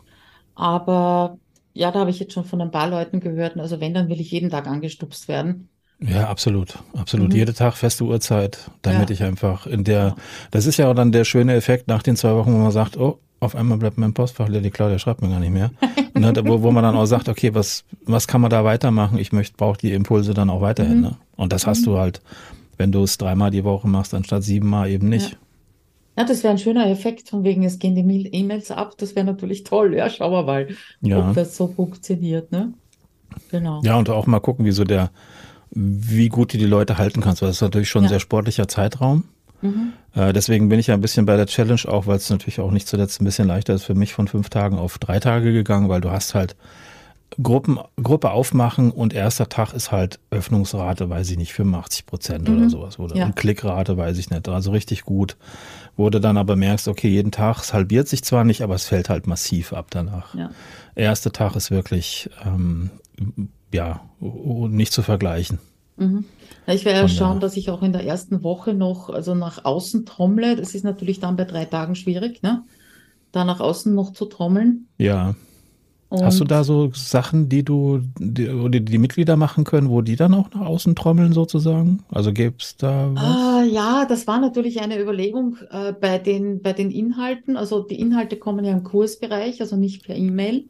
[0.54, 1.38] Aber
[1.72, 4.20] ja, da habe ich jetzt schon von ein paar Leuten gehört, also wenn, dann will
[4.20, 5.68] ich jeden Tag angestupst werden.
[6.02, 6.78] Ja, absolut.
[6.96, 7.30] Absolut.
[7.30, 7.36] Mhm.
[7.36, 9.14] Jede Tag feste Uhrzeit, damit ja.
[9.14, 10.16] ich einfach in der,
[10.50, 12.96] das ist ja auch dann der schöne Effekt nach den zwei Wochen, wo man sagt,
[12.96, 15.70] oh, auf einmal bleibt mein Postfach leer, die Claudia schreibt mir gar nicht mehr.
[16.14, 19.16] Dann, wo, wo man dann auch sagt, okay, was, was kann man da weitermachen?
[19.16, 20.96] Ich möchte, brauche die Impulse dann auch weiterhin.
[20.96, 21.02] Mhm.
[21.02, 21.16] Ne?
[21.36, 22.20] Und das hast du halt,
[22.76, 25.30] wenn du es dreimal die Woche machst, anstatt siebenmal eben nicht.
[25.30, 25.38] Ja.
[26.20, 28.92] Ja, das wäre ein schöner Effekt, von wegen, es gehen die E-Mails ab.
[28.98, 29.94] Das wäre natürlich toll.
[29.94, 30.68] Ja, schauen wir mal,
[31.00, 31.30] ja.
[31.30, 32.52] ob das so funktioniert.
[32.52, 32.74] Ne?
[33.50, 33.80] Genau.
[33.82, 35.10] Ja, und auch mal gucken, wie so der,
[35.70, 38.68] wie gut du die Leute halten kannst, weil das ist natürlich schon ein sehr sportlicher
[38.68, 39.24] Zeitraum.
[39.62, 39.94] Mhm.
[40.14, 42.70] Äh, deswegen bin ich ja ein bisschen bei der Challenge auch, weil es natürlich auch
[42.70, 45.88] nicht zuletzt ein bisschen leichter ist für mich von fünf Tagen auf drei Tage gegangen,
[45.88, 46.54] weil du hast halt
[47.42, 52.58] Gruppen, Gruppe aufmachen und erster Tag ist halt Öffnungsrate, weiß ich nicht, 85 Prozent mhm.
[52.58, 52.98] oder sowas.
[52.98, 53.26] Oder ja.
[53.26, 54.48] und Klickrate, weiß ich nicht.
[54.48, 55.36] Also richtig gut.
[55.96, 58.86] Wo du dann aber merkst, okay, jeden Tag, es halbiert sich zwar nicht, aber es
[58.86, 60.34] fällt halt massiv ab danach.
[60.34, 60.50] Ja.
[60.94, 62.90] Erster Tag ist wirklich ähm,
[63.72, 65.58] ja, nicht zu vergleichen.
[65.96, 66.24] Mhm.
[66.66, 70.06] Ich werde ja schauen, dass ich auch in der ersten Woche noch also nach außen
[70.06, 70.56] trommle.
[70.56, 72.64] Das ist natürlich dann bei drei Tagen schwierig, ne?
[73.32, 74.88] da nach außen noch zu trommeln.
[74.98, 75.34] Ja.
[76.10, 80.16] Und Hast du da so Sachen, die du, die, die, Mitglieder machen können, wo die
[80.16, 82.00] dann auch nach außen trommeln sozusagen?
[82.08, 83.22] Also gäbe es da was?
[83.22, 87.56] Ah, ja, das war natürlich eine Überlegung äh, bei, den, bei den Inhalten.
[87.56, 90.64] Also die Inhalte kommen ja im Kursbereich, also nicht per E-Mail.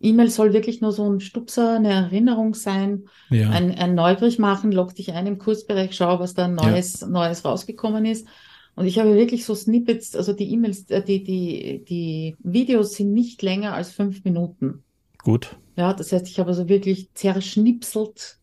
[0.00, 3.50] E-Mail soll wirklich nur so ein Stupser, eine Erinnerung sein, ja.
[3.50, 7.08] ein, ein Neugierig machen, log dich ein im Kursbereich, schau, was da Neues, ja.
[7.08, 8.28] Neues rausgekommen ist.
[8.76, 13.12] Und ich habe wirklich so Snippets, also die E-Mails, äh, die, die, die Videos sind
[13.14, 14.84] nicht länger als fünf Minuten.
[15.18, 15.56] Gut.
[15.76, 18.38] Ja, das heißt, ich habe also wirklich zerschnipselt,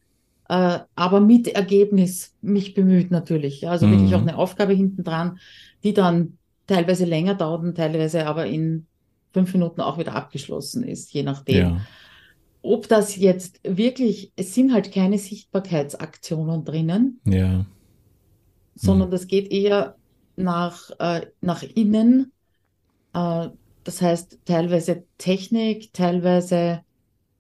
[0.49, 3.61] äh, aber mit Ergebnis mich bemüht natürlich.
[3.61, 3.91] Ja, also mhm.
[3.91, 5.37] wirklich auch eine Aufgabe hinten dran,
[5.83, 8.87] die dann teilweise länger dauert und teilweise aber in
[9.33, 11.57] fünf Minuten auch wieder abgeschlossen ist, je nachdem.
[11.57, 11.81] Ja.
[12.63, 17.19] ob das jetzt wirklich, es sind halt keine Sichtbarkeitsaktionen drinnen.
[17.25, 17.65] Ja.
[18.75, 19.11] Sondern hm.
[19.11, 19.95] das geht eher
[20.35, 22.31] nach, äh, nach innen.
[23.13, 23.49] Äh,
[23.83, 26.81] das heißt, teilweise Technik, teilweise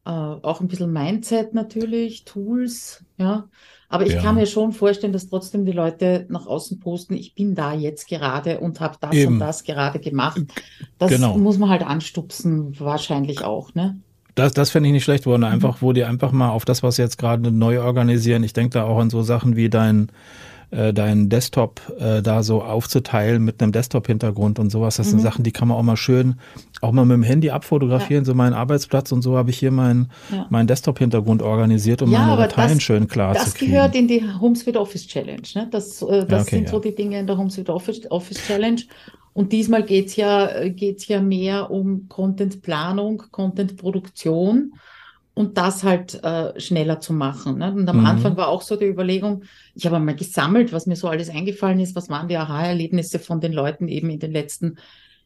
[0.05, 3.47] äh, auch ein bisschen Mindset natürlich, Tools, ja.
[3.89, 4.21] Aber ich ja.
[4.21, 8.07] kann mir schon vorstellen, dass trotzdem die Leute nach außen posten, ich bin da jetzt
[8.07, 9.33] gerade und habe das Eben.
[9.33, 10.41] und das gerade gemacht.
[10.97, 11.37] Das genau.
[11.37, 13.99] muss man halt anstupsen, wahrscheinlich auch, ne?
[14.35, 16.95] Das, das fände ich nicht schlecht, wo, einfach, wo die einfach mal auf das, was
[16.95, 20.11] sie jetzt gerade neu organisieren, ich denke da auch an so Sachen wie dein
[20.73, 24.97] äh, deinen Desktop äh, da so aufzuteilen mit einem Desktop-Hintergrund und sowas.
[24.97, 25.11] Das mhm.
[25.11, 26.35] sind Sachen, die kann man auch mal schön,
[26.81, 28.25] auch mal mit dem Handy abfotografieren, ja.
[28.25, 30.47] so meinen Arbeitsplatz und so habe ich hier meinen ja.
[30.49, 33.73] mein Desktop-Hintergrund organisiert, um ja, meine Dateien das, schön klar zu kriegen.
[33.73, 35.43] Das gehört in die HomeSuite Office Challenge.
[35.55, 35.67] Ne?
[35.69, 38.81] Das, äh, das okay, sind so die Dinge in der HomeSuite Office, Office Challenge.
[39.33, 44.73] Und diesmal geht's ja, geht's ja mehr um Content-Planung, Content-Produktion
[45.35, 47.57] und das halt äh, schneller zu machen.
[47.57, 47.73] Ne?
[47.73, 48.05] Und am mhm.
[48.05, 49.43] Anfang war auch so die Überlegung,
[49.73, 53.41] ich habe mal gesammelt, was mir so alles eingefallen ist, was waren die Aha-Erlebnisse von
[53.41, 54.77] den Leuten eben in den letzten,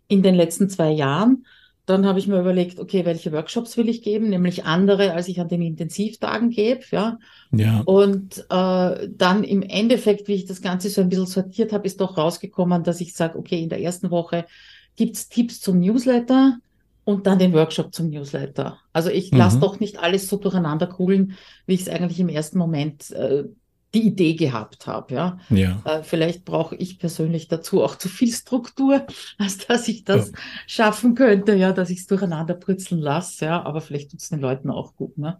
[0.08, 1.46] in den letzten zwei Jahren.
[1.86, 5.40] Dann habe ich mir überlegt, okay, welche Workshops will ich geben, nämlich andere, als ich
[5.40, 7.18] an den Intensivtagen gebe, ja.
[7.52, 7.82] ja.
[7.86, 12.02] Und äh, dann im Endeffekt, wie ich das Ganze so ein bisschen sortiert habe, ist
[12.02, 14.46] doch rausgekommen, dass ich sage, okay, in der ersten Woche
[14.98, 16.60] gibt's Tipps zum Newsletter,
[17.08, 18.80] und dann den Workshop zum Newsletter.
[18.92, 19.38] Also ich mhm.
[19.38, 23.46] lasse doch nicht alles so durcheinander kugeln, wie ich es eigentlich im ersten Moment äh,
[23.94, 25.14] die Idee gehabt habe.
[25.14, 25.82] Ja, ja.
[25.86, 30.38] Äh, vielleicht brauche ich persönlich dazu auch zu viel Struktur, als dass ich das ja.
[30.68, 33.46] schaffen könnte, ja, dass ich es durcheinander brutzeln lasse.
[33.46, 35.18] Ja, aber vielleicht tut es den Leuten auch gut.
[35.18, 35.40] Ne?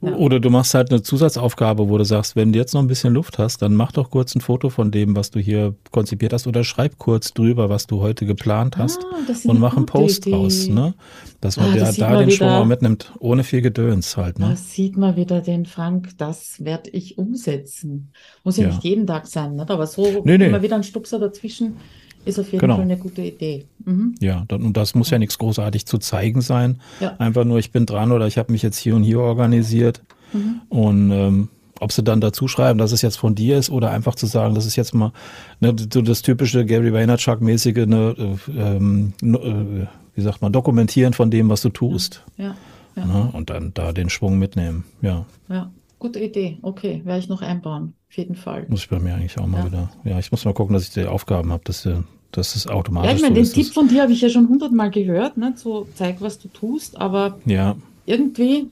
[0.00, 0.14] Ja.
[0.14, 3.12] Oder du machst halt eine Zusatzaufgabe, wo du sagst, wenn du jetzt noch ein bisschen
[3.12, 6.46] Luft hast, dann mach doch kurz ein Foto von dem, was du hier konzipiert hast
[6.46, 10.36] oder schreib kurz drüber, was du heute geplant hast ah, und mach einen Post Idee.
[10.36, 10.94] draus, ne?
[11.40, 14.50] Dass man ah, der, da den wieder, Schwung auch mitnimmt, ohne viel Gedöns halt, ne?
[14.50, 18.12] Da sieht man wieder den Frank, das werde ich umsetzen.
[18.44, 19.66] Muss ja, ja, nicht jeden Tag sein, ne?
[19.68, 20.62] aber so nee, immer nee.
[20.62, 21.76] wieder ein Stupser dazwischen
[22.24, 22.76] ist auf jeden genau.
[22.76, 23.66] Fall eine gute Idee.
[23.84, 24.14] Mhm.
[24.20, 26.80] Ja, und das muss ja nichts großartig zu zeigen sein.
[27.00, 27.16] Ja.
[27.18, 30.02] Einfach nur, ich bin dran oder ich habe mich jetzt hier und hier organisiert.
[30.32, 30.60] Mhm.
[30.68, 31.48] Und ähm,
[31.80, 34.54] ob sie dann dazu schreiben, dass es jetzt von dir ist oder einfach zu sagen,
[34.54, 35.12] das ist jetzt mal
[35.60, 41.30] ne, so das typische Gary Vaynerchuk-mäßige, ne, äh, ähm, äh, wie sagt man, dokumentieren von
[41.30, 42.22] dem, was du tust.
[42.36, 42.54] Ja.
[42.96, 43.04] ja.
[43.06, 44.84] Ne, und dann da den Schwung mitnehmen.
[45.00, 45.24] Ja.
[45.48, 46.58] Ja, gute Idee.
[46.60, 47.94] Okay, werde ich noch einbauen.
[48.10, 48.66] Auf jeden Fall.
[48.68, 49.66] Muss ich bei mir eigentlich auch mal ja.
[49.66, 49.90] wieder.
[50.02, 51.88] Ja, ich muss mal gucken, dass ich die Aufgaben habe, dass,
[52.32, 54.48] dass es automatisch Ja, ich meine, so den Tipp von dir habe ich ja schon
[54.48, 55.52] hundertmal gehört, ne?
[55.54, 57.76] so zeig, was du tust, aber ja.
[58.06, 58.66] irgendwie.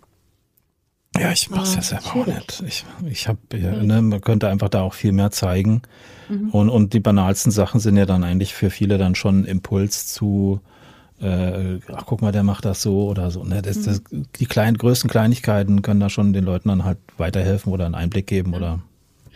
[1.16, 2.64] Ja, ich mache es ja selber auch nicht.
[2.66, 5.82] Ich, ich habe, ja, ne, man könnte einfach da auch viel mehr zeigen.
[6.28, 6.50] Mhm.
[6.50, 10.60] Und, und die banalsten Sachen sind ja dann eigentlich für viele dann schon Impuls zu,
[11.20, 13.44] äh, ach guck mal, der macht das so oder so.
[13.44, 13.62] Ne?
[13.62, 13.84] Das, mhm.
[13.84, 17.94] das, die kleinen, größten Kleinigkeiten können da schon den Leuten dann halt weiterhelfen oder einen
[17.94, 18.58] Einblick geben ja.
[18.58, 18.80] oder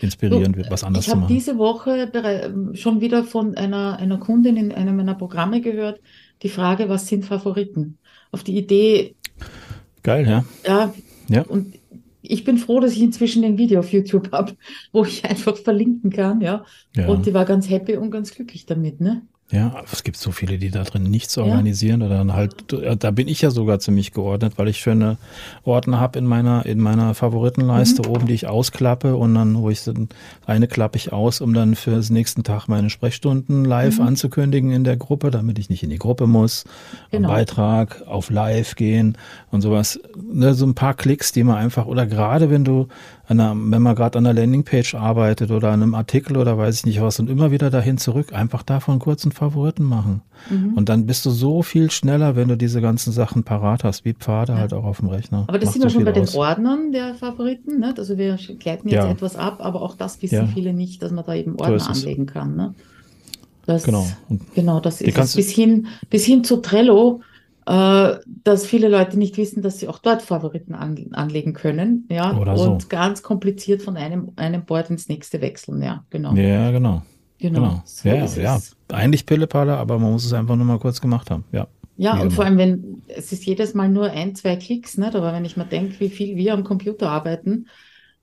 [0.02, 1.20] inspirieren, so, was anders zu machen.
[1.20, 6.00] Ich habe diese Woche schon wieder von einer, einer Kundin in einem meiner Programme gehört,
[6.42, 7.98] die Frage, was sind Favoriten?
[8.30, 9.14] Auf die Idee.
[10.02, 10.44] Geil, ja.
[10.66, 10.94] Ja.
[11.28, 11.42] ja.
[11.42, 11.74] Und
[12.22, 14.56] ich bin froh, dass ich inzwischen ein Video auf YouTube habe,
[14.92, 16.64] wo ich einfach verlinken kann, ja.
[16.96, 17.08] ja.
[17.08, 19.22] Und die war ganz happy und ganz glücklich damit, ne?
[19.52, 22.06] Ja, es gibt so viele, die da drin nichts organisieren ja.
[22.06, 25.18] oder dann halt, da bin ich ja sogar ziemlich geordnet, weil ich schöne
[25.64, 28.14] Ordner habe in meiner, in meiner Favoritenleiste mhm.
[28.14, 29.82] oben, die ich ausklappe und dann, wo ich
[30.46, 34.06] eine klappe ich aus, um dann für das nächsten Tag meine Sprechstunden live mhm.
[34.06, 36.64] anzukündigen in der Gruppe, damit ich nicht in die Gruppe muss,
[37.10, 37.28] genau.
[37.28, 39.18] Beitrag auf live gehen
[39.50, 40.00] und sowas.
[40.32, 42.88] Ne, so ein paar Klicks, die man einfach, oder gerade wenn du
[43.28, 46.86] einer, wenn man gerade an einer Landingpage arbeitet oder an einem Artikel oder weiß ich
[46.86, 50.22] nicht was und immer wieder dahin zurück, einfach davon kurz einen Favoriten machen.
[50.50, 50.74] Mhm.
[50.74, 54.12] Und dann bist du so viel schneller, wenn du diese ganzen Sachen parat hast, wie
[54.12, 54.58] Pfade ja.
[54.58, 55.44] halt auch auf dem Rechner.
[55.46, 56.32] Aber das Macht sind wir so schon bei aus.
[56.32, 57.78] den Ordnern der Favoriten.
[57.78, 57.94] Ne?
[57.96, 59.10] Also wir gleiten jetzt ja.
[59.10, 60.46] etwas ab, aber auch das wissen ja.
[60.46, 62.56] viele nicht, dass man da eben Ordner anlegen kann.
[62.56, 62.74] Ne?
[63.66, 64.06] Das, genau.
[64.28, 65.36] Und genau, das ist es.
[65.36, 67.20] Bis hin, bis hin zu Trello
[67.64, 72.58] dass viele Leute nicht wissen, dass sie auch dort Favoriten an, anlegen können, ja, Oder
[72.58, 72.88] und so.
[72.88, 76.34] ganz kompliziert von einem, einem Board ins nächste wechseln, ja, genau.
[76.34, 77.02] Ja, genau.
[77.38, 77.60] Genau.
[77.60, 77.82] genau.
[77.84, 81.44] So ja, ja, eigentlich Pillepalle, aber man muss es einfach nur mal kurz gemacht haben,
[81.52, 81.68] ja.
[81.96, 85.14] Ja, und vor allem, wenn es ist jedes Mal nur ein, zwei Klicks, nicht?
[85.14, 87.68] aber wenn ich mir denke, wie viel wir am Computer arbeiten,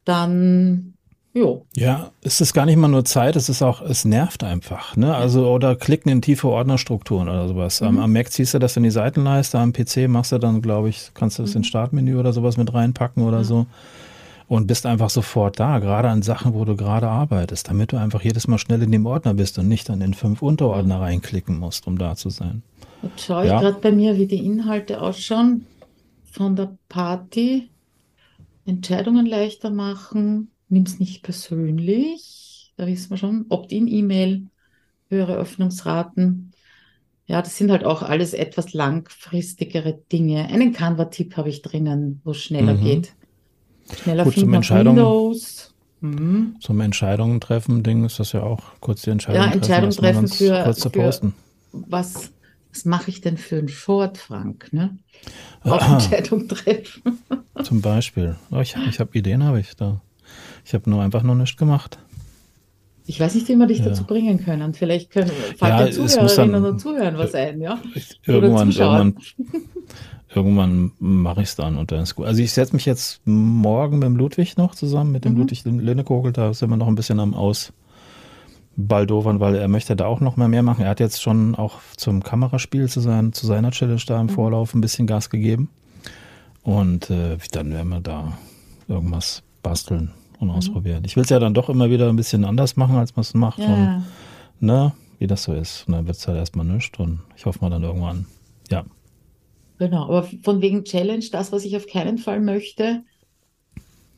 [0.03, 0.95] dann
[1.33, 1.65] Jo.
[1.75, 4.95] Ja, es ist gar nicht mal nur Zeit, es ist auch, es nervt einfach.
[4.97, 5.15] Ne?
[5.15, 7.81] Also, oder klicken in tiefe Ordnerstrukturen oder sowas.
[7.81, 7.87] Mhm.
[7.87, 10.89] Am, am, Mac ziehst du das in die Seitenleiste, am PC machst du dann, glaube
[10.89, 11.57] ich, kannst du das mhm.
[11.57, 13.43] ins Startmenü oder sowas mit reinpacken oder ja.
[13.43, 13.67] so.
[14.47, 18.23] Und bist einfach sofort da, gerade an Sachen, wo du gerade arbeitest, damit du einfach
[18.23, 21.85] jedes Mal schnell in dem Ordner bist und nicht dann in fünf Unterordner reinklicken musst,
[21.85, 22.63] um da zu sein.
[23.03, 23.59] Jetzt schaue ich ja.
[23.59, 25.67] gerade bei mir, wie die Inhalte ausschauen.
[26.31, 27.69] von der Party.
[28.65, 34.47] Entscheidungen leichter machen, nimm es nicht persönlich, da wissen wir schon, Opt-in-E-Mail,
[35.09, 36.51] höhere Öffnungsraten.
[37.25, 40.47] Ja, das sind halt auch alles etwas langfristigere Dinge.
[40.47, 42.83] Einen Canva-Tipp habe ich drinnen, wo es schneller mhm.
[42.83, 43.13] geht.
[44.01, 45.73] Schneller Gut, zum Entscheidung, Windows.
[46.01, 46.55] Mhm.
[46.59, 50.27] Zum Entscheidungen treffen Ding ist das ja auch kurz die Entscheidung ja, Entscheidung treffen, treffen
[50.27, 51.33] für, kurz zu posten.
[51.73, 52.31] was,
[52.71, 54.71] was mache ich denn für einen Short, Frank?
[54.71, 54.97] Ne?
[55.63, 55.81] Auf.
[55.91, 57.19] Entscheidung treffen.
[57.63, 58.37] Zum Beispiel.
[58.51, 60.01] Oh, ich ich habe Ideen, habe ich da.
[60.69, 61.97] Ich habe nur einfach noch nichts gemacht.
[63.07, 63.85] Ich weiß nicht, wie wir dich ja.
[63.85, 64.75] dazu bringen können.
[64.75, 67.79] Vielleicht können fällt ja, Zuhörerinnen und Zuhören was ein, ja?
[68.27, 69.15] Irgendwann, irgendwann,
[70.35, 72.27] irgendwann mache ich es dann und dann ist gut.
[72.27, 75.39] Also ich setze mich jetzt morgen mit dem Ludwig noch zusammen, mit dem mhm.
[75.39, 80.19] Ludwig Linnekogel, da sind wir noch ein bisschen am Ausbaldovern, weil er möchte da auch
[80.19, 80.83] noch mal mehr machen.
[80.83, 84.33] Er hat jetzt schon auch zum Kameraspiel zu, sein, zu seiner Challenge da im mhm.
[84.33, 85.69] Vorlauf ein bisschen Gas gegeben.
[86.61, 88.37] Und äh, dann werden wir da
[88.87, 90.55] irgendwas basteln und mhm.
[90.55, 91.03] ausprobieren.
[91.05, 93.33] Ich will es ja dann doch immer wieder ein bisschen anders machen, als man es
[93.33, 93.59] macht.
[93.59, 93.65] Ja.
[93.65, 94.05] Und,
[94.59, 95.85] ne, wie das so ist.
[95.87, 98.25] Und dann wird es halt erstmal nichts und ich hoffe mal dann irgendwann,
[98.69, 98.85] ja.
[99.77, 103.03] Genau, aber von wegen Challenge, das, was ich auf keinen Fall möchte,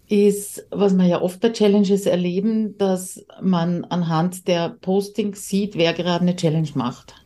[0.07, 5.93] ist, was man ja oft bei Challenges erleben, dass man anhand der Postings sieht, wer
[5.93, 7.20] gerade eine Challenge macht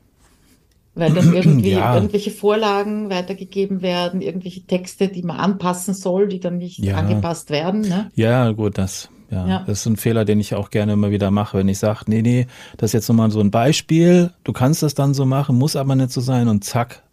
[0.95, 1.95] weil dann irgendwie ja.
[1.95, 6.95] irgendwelche Vorlagen weitergegeben werden, irgendwelche Texte, die man anpassen soll, die dann nicht ja.
[6.95, 7.81] angepasst werden.
[7.81, 8.09] Ne?
[8.15, 9.47] Ja, gut, das, ja.
[9.47, 9.63] ja.
[9.67, 12.21] das ist ein Fehler, den ich auch gerne immer wieder mache, wenn ich sage, nee,
[12.21, 15.75] nee, das ist jetzt nochmal so ein Beispiel, du kannst das dann so machen, muss
[15.75, 17.03] aber nicht so sein und zack,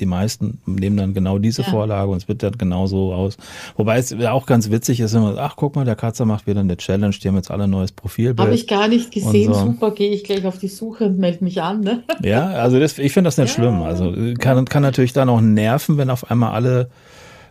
[0.00, 1.68] die meisten nehmen dann genau diese ja.
[1.68, 3.36] Vorlage und es wird dann genauso aus.
[3.76, 6.76] Wobei es auch ganz witzig ist, immer, ach guck mal, der Katzer macht wieder eine
[6.76, 8.40] Challenge, die haben jetzt alle ein neues Profilbild.
[8.46, 9.60] Habe ich gar nicht gesehen, so.
[9.60, 11.80] super, gehe ich gleich auf die Suche und melde mich an.
[11.80, 12.02] Ne?
[12.22, 13.54] Ja, also das, ich finde das nicht ja.
[13.54, 13.82] schlimm.
[13.82, 16.88] Also kann, kann natürlich dann auch nerven, wenn auf einmal alle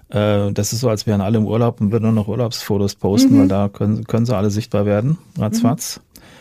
[0.09, 3.35] äh, das ist so, als wären alle im Urlaub und würden nur noch Urlaubsfotos posten,
[3.35, 3.39] mhm.
[3.41, 5.99] weil da können, können sie alle sichtbar werden, ratzfatz.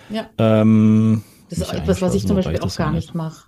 [0.09, 0.17] Mhm.
[0.17, 0.27] Ja.
[0.39, 3.46] Ähm, das ist etwas, was ich zum Beispiel auch gar nicht mache.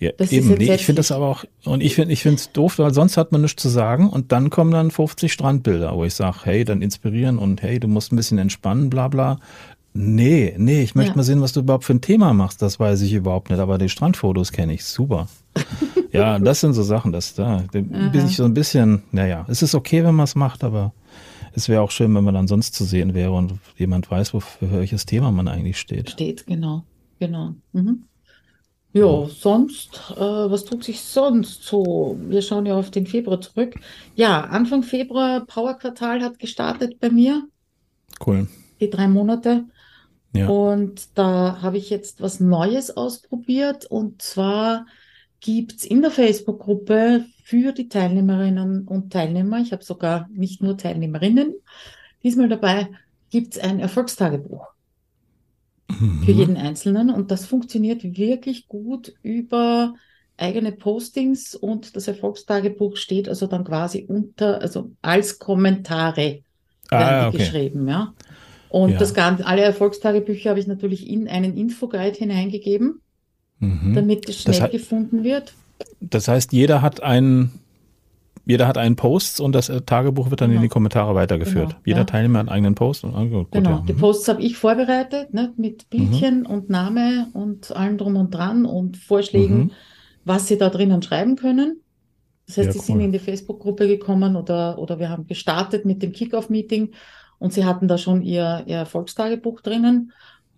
[0.00, 2.52] Ja, das eben, nee, ich finde das aber auch, und ich finde ich finde es
[2.52, 6.04] doof, weil sonst hat man nichts zu sagen und dann kommen dann 50 Strandbilder, wo
[6.04, 9.38] ich sage, hey, dann inspirieren und hey, du musst ein bisschen entspannen, bla bla.
[9.96, 11.16] Nee, nee, ich möchte ja.
[11.16, 12.60] mal sehen, was du überhaupt für ein Thema machst.
[12.60, 14.84] Das weiß ich überhaupt nicht, aber die Strandfotos kenne ich.
[14.84, 15.28] Super.
[16.12, 19.76] ja, das sind so Sachen, dass da bin ich so ein bisschen, naja, es ist
[19.76, 20.92] okay, wenn man es macht, aber
[21.54, 24.72] es wäre auch schön, wenn man dann sonst zu sehen wäre und jemand weiß, wofür
[24.72, 26.10] welches Thema man eigentlich steht.
[26.10, 26.82] Steht, genau,
[27.20, 27.54] genau.
[27.72, 28.06] Mhm.
[28.94, 32.16] Ja, sonst, äh, was tut sich sonst so?
[32.28, 33.74] Wir schauen ja auf den Februar zurück.
[34.14, 37.42] Ja, Anfang Februar, Power-Quartal hat gestartet bei mir.
[38.24, 38.46] Cool.
[38.80, 39.64] Die drei Monate.
[40.32, 40.48] Ja.
[40.48, 43.86] Und da habe ich jetzt was Neues ausprobiert.
[43.86, 44.86] Und zwar
[45.40, 50.78] gibt es in der Facebook-Gruppe für die Teilnehmerinnen und Teilnehmer, ich habe sogar nicht nur
[50.78, 51.52] Teilnehmerinnen,
[52.22, 52.88] diesmal dabei,
[53.30, 54.73] gibt es ein Erfolgstagebuch
[55.90, 56.22] für mhm.
[56.38, 57.10] jeden Einzelnen.
[57.10, 59.94] Und das funktioniert wirklich gut über
[60.36, 66.40] eigene Postings und das Erfolgstagebuch steht also dann quasi unter, also als Kommentare
[66.90, 67.38] ah, werden okay.
[67.38, 68.14] geschrieben, ja.
[68.68, 68.98] Und ja.
[68.98, 73.00] das ganze, alle Erfolgstagebücher habe ich natürlich in einen Infoguide hineingegeben,
[73.60, 73.94] mhm.
[73.94, 75.54] damit es schnell das gefunden wird.
[76.00, 77.60] Das heißt, jeder hat einen
[78.46, 80.58] jeder hat einen Post und das äh, Tagebuch wird dann genau.
[80.58, 80.74] in die genau.
[80.74, 81.70] Kommentare weitergeführt.
[81.70, 82.04] Genau, Jeder ja.
[82.04, 83.04] Teilnehmer hat einen eigenen Post.
[83.04, 83.84] Und, gut, genau, ja.
[83.86, 83.98] die mhm.
[83.98, 86.46] Posts habe ich vorbereitet, ne, mit Bildchen mhm.
[86.46, 89.70] und Name und allem drum und dran und Vorschlägen, mhm.
[90.24, 91.80] was sie da drinnen schreiben können.
[92.46, 92.84] Das heißt, ja, sie cool.
[92.84, 96.90] sind in die Facebook-Gruppe gekommen oder, oder wir haben gestartet mit dem Kickoff-Meeting
[97.38, 100.12] und sie hatten da schon ihr, ihr Erfolgstagebuch drinnen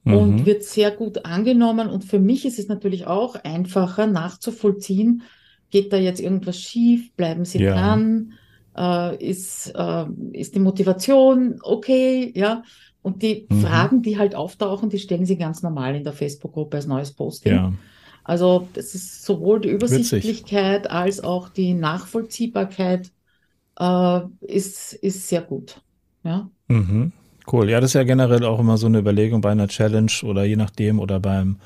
[0.04, 0.46] und mhm.
[0.46, 1.88] wird sehr gut angenommen.
[1.88, 5.22] Und für mich ist es natürlich auch einfacher nachzuvollziehen,
[5.70, 7.74] geht da jetzt irgendwas schief, bleiben Sie ja.
[7.74, 8.32] dran,
[8.76, 12.62] äh, ist, äh, ist die Motivation okay, ja.
[13.02, 13.60] Und die mhm.
[13.60, 17.52] Fragen, die halt auftauchen, die stellen Sie ganz normal in der Facebook-Gruppe als neues Posting.
[17.52, 17.72] Ja.
[18.24, 20.90] Also das ist sowohl die Übersichtlichkeit Witzig.
[20.92, 23.12] als auch die Nachvollziehbarkeit
[23.78, 25.80] äh, ist, ist sehr gut.
[26.24, 26.50] Ja.
[26.66, 27.12] Mhm.
[27.50, 27.70] Cool.
[27.70, 30.56] Ja, das ist ja generell auch immer so eine Überlegung bei einer Challenge oder je
[30.56, 31.58] nachdem oder beim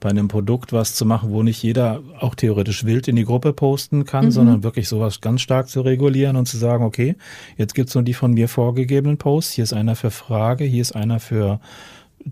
[0.00, 3.52] bei einem Produkt was zu machen, wo nicht jeder auch theoretisch wild in die Gruppe
[3.52, 4.30] posten kann, mhm.
[4.30, 7.16] sondern wirklich sowas ganz stark zu regulieren und zu sagen, okay,
[7.56, 10.94] jetzt gibt's nur die von mir vorgegebenen Posts, hier ist einer für Frage, hier ist
[10.94, 11.60] einer für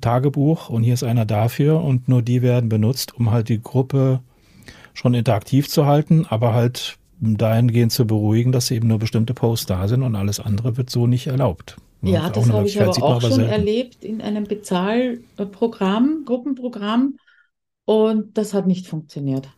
[0.01, 4.21] Tagebuch und hier ist einer dafür und nur die werden benutzt, um halt die Gruppe
[4.93, 9.89] schon interaktiv zu halten, aber halt dahingehend zu beruhigen, dass eben nur bestimmte Posts da
[9.89, 11.77] sind und alles andere wird so nicht erlaubt.
[12.03, 13.51] Ja, das habe ich aber auch schon selten.
[13.51, 17.15] erlebt in einem Bezahlprogramm, Gruppenprogramm,
[17.85, 19.49] und das hat nicht funktioniert.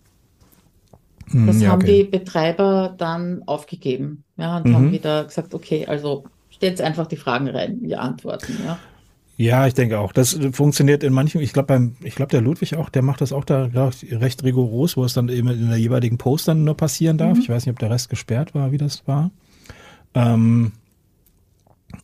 [1.31, 2.05] Hm, das ja, haben okay.
[2.05, 4.24] die Betreiber dann aufgegeben.
[4.37, 4.74] Ja, und mhm.
[4.74, 8.79] haben wieder gesagt, okay, also stellt einfach die Fragen rein, wir antworten, ja.
[9.39, 10.12] Ja, ich denke auch.
[10.12, 13.33] Das funktioniert in manchen, ich glaube beim, ich glaube der Ludwig auch, der macht das
[13.33, 13.68] auch da
[14.11, 17.37] recht rigoros, wo es dann eben in der jeweiligen Post dann nur passieren darf.
[17.37, 17.43] Mhm.
[17.43, 19.31] Ich weiß nicht, ob der Rest gesperrt war, wie das war.
[20.14, 20.72] Ähm,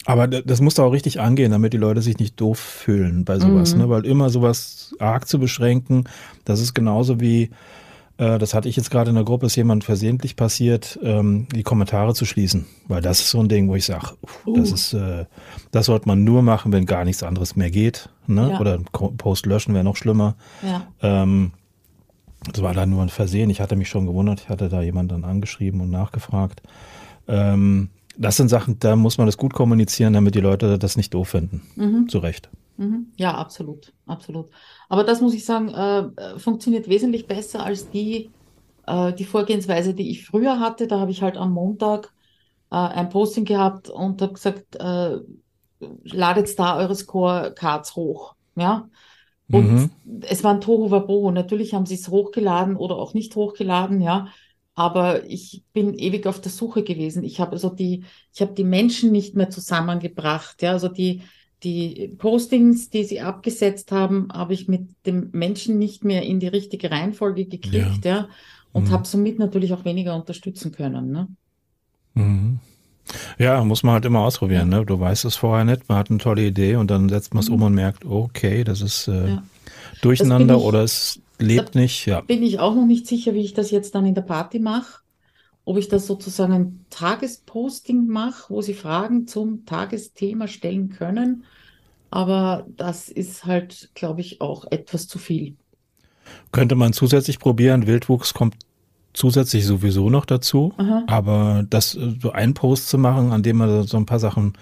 [0.04, 3.38] aber das muss da auch richtig angehen, damit die Leute sich nicht doof fühlen bei
[3.38, 3.82] sowas, mhm.
[3.82, 3.88] ne?
[3.88, 6.04] Weil immer sowas arg zu beschränken,
[6.44, 7.50] das ist genauso wie,
[8.18, 11.62] äh, das hatte ich jetzt gerade in der Gruppe, ist jemand versehentlich passiert, ähm, die
[11.62, 12.66] Kommentare zu schließen.
[12.88, 14.14] Weil das ist so ein Ding, wo ich sage,
[14.46, 14.56] uh.
[14.56, 15.26] das ist, äh,
[15.70, 18.08] das sollte man nur machen, wenn gar nichts anderes mehr geht.
[18.26, 18.50] Ne?
[18.50, 18.60] Ja.
[18.60, 20.34] Oder Post löschen wäre noch schlimmer.
[20.62, 20.86] Ja.
[21.00, 21.52] Ähm,
[22.52, 23.50] das war dann nur ein Versehen.
[23.50, 26.60] Ich hatte mich schon gewundert, ich hatte da jemanden dann angeschrieben und nachgefragt.
[27.28, 31.14] Ähm, das sind Sachen, da muss man das gut kommunizieren, damit die Leute das nicht
[31.14, 31.62] doof finden.
[31.76, 32.08] Mhm.
[32.08, 32.50] Zu Recht.
[32.76, 33.12] Mhm.
[33.16, 34.48] Ja, absolut, absolut.
[34.88, 38.30] Aber das muss ich sagen, äh, funktioniert wesentlich besser als die,
[38.86, 40.86] äh, die Vorgehensweise, die ich früher hatte.
[40.86, 42.12] Da habe ich halt am Montag
[42.70, 45.18] äh, ein Posting gehabt und habe gesagt, äh,
[46.04, 48.34] ladet da eure Scorecards hoch.
[48.56, 48.88] Ja.
[49.50, 49.90] Und mhm.
[50.22, 51.30] es war ein Tohu Wabohu.
[51.30, 54.28] Natürlich haben sie es hochgeladen oder auch nicht hochgeladen, ja.
[54.74, 57.24] Aber ich bin ewig auf der Suche gewesen.
[57.24, 60.62] Ich habe also die, ich habe die Menschen nicht mehr zusammengebracht.
[60.62, 61.22] Ja, also die,
[61.62, 66.48] die Postings, die sie abgesetzt haben, habe ich mit dem Menschen nicht mehr in die
[66.48, 68.28] richtige Reihenfolge gekriegt, ja, ja
[68.72, 68.90] und mhm.
[68.90, 71.10] habe somit natürlich auch weniger unterstützen können.
[71.10, 71.28] Ne?
[72.14, 72.58] Mhm.
[73.38, 74.68] Ja, muss man halt immer ausprobieren.
[74.68, 74.84] Ne?
[74.86, 77.48] Du weißt es vorher nicht, man hat eine tolle Idee und dann setzt man es
[77.48, 77.56] mhm.
[77.56, 79.42] um und merkt, okay, das ist äh, ja.
[80.00, 82.06] durcheinander ich, oder es lebt nicht.
[82.06, 82.22] Ja.
[82.22, 85.02] Bin ich auch noch nicht sicher, wie ich das jetzt dann in der Party mache.
[85.64, 91.44] Ob ich das sozusagen ein Tagesposting mache, wo sie Fragen zum Tagesthema stellen können
[92.12, 95.56] aber das ist halt, glaube ich, auch etwas zu viel.
[96.52, 97.86] Könnte man zusätzlich probieren.
[97.86, 98.54] Wildwuchs kommt
[99.14, 100.74] zusätzlich sowieso noch dazu.
[100.76, 101.04] Aha.
[101.06, 104.52] Aber das so ein Post zu machen, an dem man so ein paar Sachen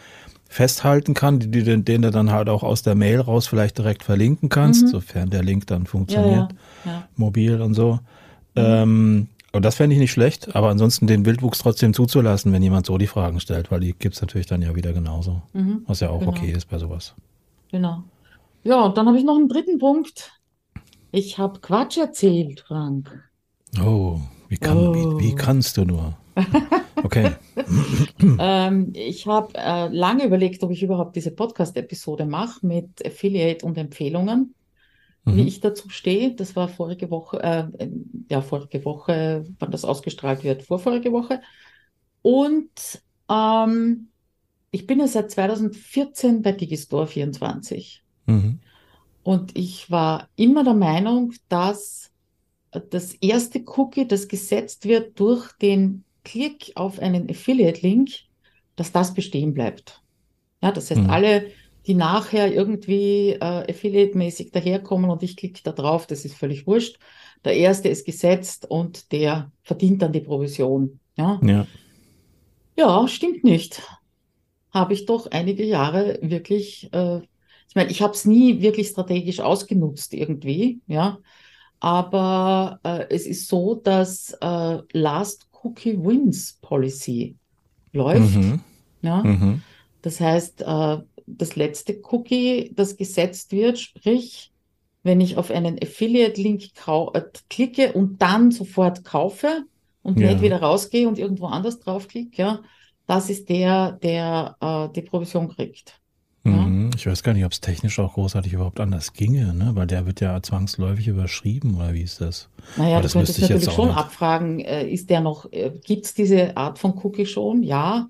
[0.50, 4.02] festhalten kann, die, die, den du dann halt auch aus der Mail raus vielleicht direkt
[4.02, 4.88] verlinken kannst, mhm.
[4.88, 6.52] sofern der Link dann funktioniert,
[6.84, 7.08] ja, ja.
[7.14, 8.00] mobil und so.
[8.56, 8.62] Mhm.
[8.62, 12.86] Ähm, und das fände ich nicht schlecht, aber ansonsten den Wildwuchs trotzdem zuzulassen, wenn jemand
[12.86, 15.40] so die Fragen stellt, weil die gibt es natürlich dann ja wieder genauso.
[15.52, 15.84] Mhm.
[15.86, 16.32] Was ja auch genau.
[16.32, 17.14] okay ist bei sowas.
[17.70, 18.02] Genau.
[18.64, 20.32] Ja, und dann habe ich noch einen dritten Punkt.
[21.12, 23.08] Ich habe Quatsch erzählt, Frank.
[23.80, 24.94] Oh, wie, kann, oh.
[25.20, 26.16] Wie, wie kannst du nur?
[27.02, 27.32] Okay.
[28.38, 33.78] ähm, ich habe äh, lange überlegt, ob ich überhaupt diese Podcast-Episode mache mit Affiliate und
[33.78, 34.54] Empfehlungen,
[35.24, 35.36] mhm.
[35.36, 36.34] wie ich dazu stehe.
[36.34, 37.88] Das war vorige Woche, äh,
[38.28, 41.40] ja, vorige Woche, wann das ausgestrahlt wird, vorvorige Woche.
[42.22, 44.08] Und ähm,
[44.70, 48.02] ich bin ja seit 2014 bei Digistore 24.
[48.26, 48.60] Mhm.
[49.22, 52.10] Und ich war immer der Meinung, dass
[52.90, 58.10] das erste Cookie, das gesetzt wird durch den Klick auf einen Affiliate-Link,
[58.76, 60.02] dass das bestehen bleibt.
[60.62, 61.10] Ja, das heißt, mhm.
[61.10, 61.50] alle,
[61.86, 66.98] die nachher irgendwie äh, Affiliate-mäßig daherkommen und ich klicke da drauf, das ist völlig wurscht.
[67.44, 71.00] Der erste ist gesetzt und der verdient dann die Provision.
[71.16, 71.66] Ja, ja.
[72.76, 73.82] ja stimmt nicht
[74.70, 77.18] habe ich doch einige Jahre wirklich, äh,
[77.68, 81.18] ich meine, ich habe es nie wirklich strategisch ausgenutzt irgendwie, ja.
[81.80, 87.36] Aber äh, es ist so, dass äh, Last Cookie Wins Policy
[87.92, 88.36] läuft.
[88.36, 88.60] Mhm.
[89.02, 89.22] Ja?
[89.22, 89.62] Mhm.
[90.02, 94.52] Das heißt, äh, das letzte Cookie, das gesetzt wird, sprich,
[95.02, 99.64] wenn ich auf einen Affiliate-Link äh, klicke und dann sofort kaufe
[100.02, 100.30] und ja.
[100.30, 102.62] nicht wieder rausgehe und irgendwo anders draufklicke, ja,
[103.06, 105.99] das ist der, der äh, die Provision kriegt.
[106.42, 106.90] Mhm.
[106.96, 109.72] Ich weiß gar nicht, ob es technisch auch großartig überhaupt anders ginge, ne?
[109.74, 112.48] weil der wird ja zwangsläufig überschrieben oder wie ist das?
[112.76, 116.14] Naja, Aber das du könntest natürlich schon abfragen, äh, ist der noch, äh, gibt es
[116.14, 117.62] diese Art von Cookie schon?
[117.62, 118.08] Ja,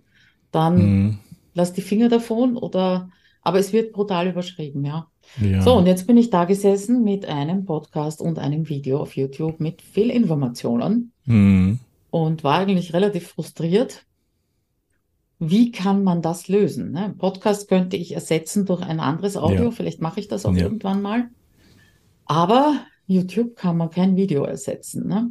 [0.53, 1.19] dann mhm.
[1.55, 3.11] lass die Finger davon oder,
[3.43, 5.09] aber es wird brutal überschrieben, ja.
[5.41, 5.63] ja.
[5.63, 9.59] So, und jetzt bin ich da gesessen mit einem Podcast und einem Video auf YouTube
[9.59, 11.81] mit viel Informationen mhm.
[12.11, 14.05] und war eigentlich relativ frustriert,
[15.41, 16.93] wie kann man das lösen?
[16.93, 17.15] Ne?
[17.17, 19.71] Podcast könnte ich ersetzen durch ein anderes Audio, ja.
[19.71, 20.65] vielleicht mache ich das auch ja.
[20.65, 21.31] irgendwann mal.
[22.27, 22.77] Aber
[23.07, 25.09] YouTube kann man kein Video ersetzen.
[25.09, 25.31] Ne?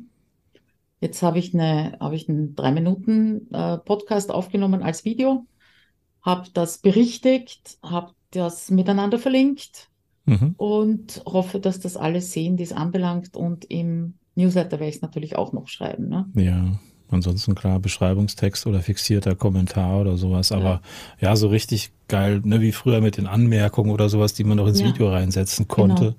[1.00, 5.46] Jetzt habe ich, eine, habe ich einen drei Minuten äh, Podcast aufgenommen als Video,
[6.24, 9.90] habe das berichtigt, habe das miteinander verlinkt
[10.26, 10.56] mhm.
[10.58, 13.38] und hoffe, dass das alles sehen, die es anbelangt.
[13.38, 16.10] Und im Newsletter werde ich es natürlich auch noch schreiben.
[16.10, 16.30] Ne?
[16.34, 16.80] Ja.
[17.12, 20.52] Ansonsten klar, Beschreibungstext oder fixierter Kommentar oder sowas.
[20.52, 20.82] Aber
[21.20, 24.58] ja, ja so richtig geil, ne, wie früher mit den Anmerkungen oder sowas, die man
[24.58, 24.88] noch ins ja.
[24.88, 26.04] Video reinsetzen konnte.
[26.04, 26.16] Genau.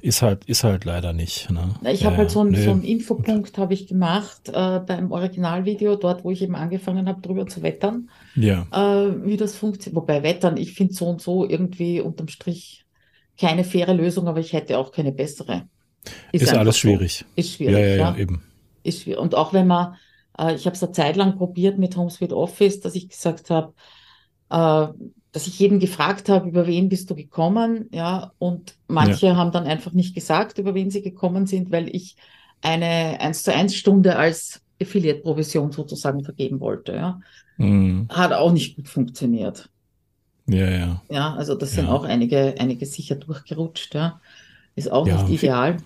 [0.00, 1.50] ist halt, ist halt leider nicht.
[1.50, 1.74] Ne?
[1.90, 6.24] Ich habe halt so einen, so einen Infopunkt habe ich gemacht äh, beim Originalvideo, dort,
[6.24, 8.10] wo ich eben angefangen habe, drüber zu wettern.
[8.34, 8.66] Ja.
[8.72, 9.96] Äh, wie das funktioniert.
[9.96, 12.84] Wobei Wettern, ich finde so und so irgendwie unterm Strich
[13.38, 15.68] keine faire Lösung, aber ich hätte auch keine bessere.
[16.32, 17.18] Ist, ist alles schwierig.
[17.18, 17.24] So.
[17.36, 17.74] Ist schwierig.
[17.74, 18.42] Ja, ja, ja, eben.
[18.82, 19.20] Ist schwierig.
[19.20, 19.94] Und auch wenn man,
[20.38, 23.74] äh, ich habe es eine Zeit lang probiert mit HomeSuite Office, dass ich gesagt habe,
[24.50, 24.88] äh,
[25.32, 29.36] dass ich jeden gefragt habe, über wen bist du gekommen, ja, und manche ja.
[29.36, 32.16] haben dann einfach nicht gesagt, über wen sie gekommen sind, weil ich
[32.62, 37.20] eine 1 zu 1 Stunde als Affiliate-Provision sozusagen vergeben wollte, ja.
[37.56, 38.08] Mhm.
[38.08, 39.68] Hat auch nicht gut funktioniert.
[40.46, 41.02] Ja, ja.
[41.10, 44.20] Ja, also das sind auch einige, einige sicher durchgerutscht, ja.
[44.76, 45.76] Ist auch ja, nicht ideal.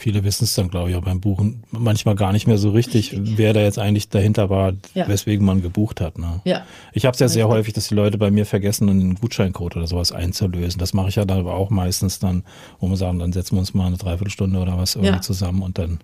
[0.00, 3.12] Viele wissen es dann, glaube ich, auch beim Buchen manchmal gar nicht mehr so richtig,
[3.12, 3.36] richtig.
[3.36, 5.06] wer da jetzt eigentlich dahinter war, ja.
[5.06, 6.18] weswegen man gebucht hat.
[6.18, 6.40] Ne?
[6.44, 6.64] Ja.
[6.94, 9.86] Ich habe es ja sehr häufig, dass die Leute bei mir vergessen, einen Gutscheincode oder
[9.86, 10.78] sowas einzulösen.
[10.78, 12.44] Das mache ich ja dann aber auch meistens dann,
[12.78, 15.20] wo wir sagen, dann setzen wir uns mal eine Dreiviertelstunde oder was irgendwie ja.
[15.20, 16.00] zusammen und dann,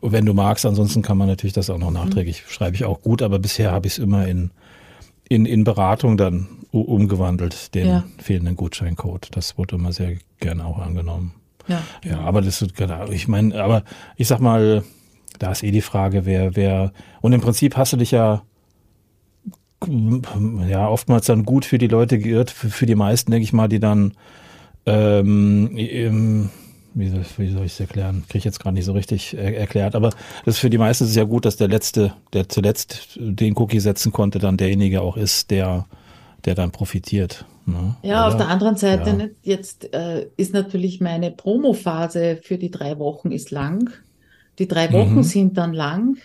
[0.00, 1.96] wenn du magst, ansonsten kann man natürlich das auch noch mhm.
[1.96, 2.50] nachträglich, mhm.
[2.50, 4.52] schreibe ich auch gut, aber bisher habe ich es immer in,
[5.28, 8.04] in, in Beratung dann umgewandelt, den ja.
[8.16, 9.28] fehlenden Gutscheincode.
[9.32, 11.34] Das wurde immer sehr gerne auch angenommen.
[11.68, 13.84] Ja, ja aber das ist genau, ich meine, aber
[14.16, 14.82] ich sag mal,
[15.38, 18.42] da ist eh die Frage, wer, wer, und im Prinzip hast du dich ja,
[20.68, 23.68] ja, oftmals dann gut für die Leute geirrt, für, für die meisten, denke ich mal,
[23.68, 24.14] die dann,
[24.86, 26.50] ähm,
[26.94, 28.24] wie soll, wie soll ich es erklären?
[28.26, 29.94] Kriege ich jetzt gerade nicht so richtig er erklärt.
[29.94, 30.10] Aber
[30.44, 33.56] das ist für die meisten ist es ja gut, dass der Letzte, der zuletzt den
[33.56, 35.86] Cookie setzen konnte, dann derjenige auch ist, der,
[36.44, 37.44] der dann profitiert.
[37.68, 37.96] Ne?
[38.02, 38.28] Ja, Oder?
[38.28, 39.28] auf der anderen Seite, ja.
[39.42, 43.90] jetzt äh, ist natürlich meine Promophase für die drei Wochen ist lang.
[44.58, 45.22] Die drei Wochen mhm.
[45.22, 46.16] sind dann lang.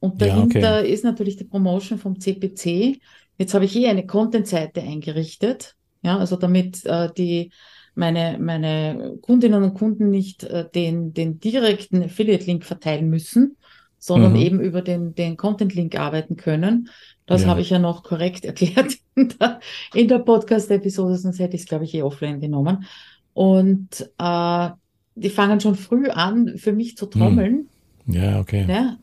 [0.00, 0.92] Und dahinter ja, okay.
[0.92, 3.00] ist natürlich die Promotion vom CPC.
[3.38, 5.76] Jetzt habe ich hier eine Content-Seite eingerichtet.
[6.02, 7.52] Ja, also damit äh, die
[7.94, 13.56] meine, meine Kundinnen und Kunden nicht äh, den, den direkten Affiliate-Link verteilen müssen,
[14.02, 14.38] sondern mhm.
[14.38, 16.88] eben über den, den Content-Link arbeiten können.
[17.24, 17.48] Das ja.
[17.48, 19.60] habe ich ja noch korrekt erklärt in der,
[19.94, 22.84] in der Podcast-Episode, sonst hätte ich es, glaube ich, eh offline genommen.
[23.32, 24.68] Und äh,
[25.14, 27.68] die fangen schon früh an, für mich zu trommeln.
[28.06, 28.14] Hm.
[28.14, 28.66] Ja, okay.
[28.68, 28.96] Ja?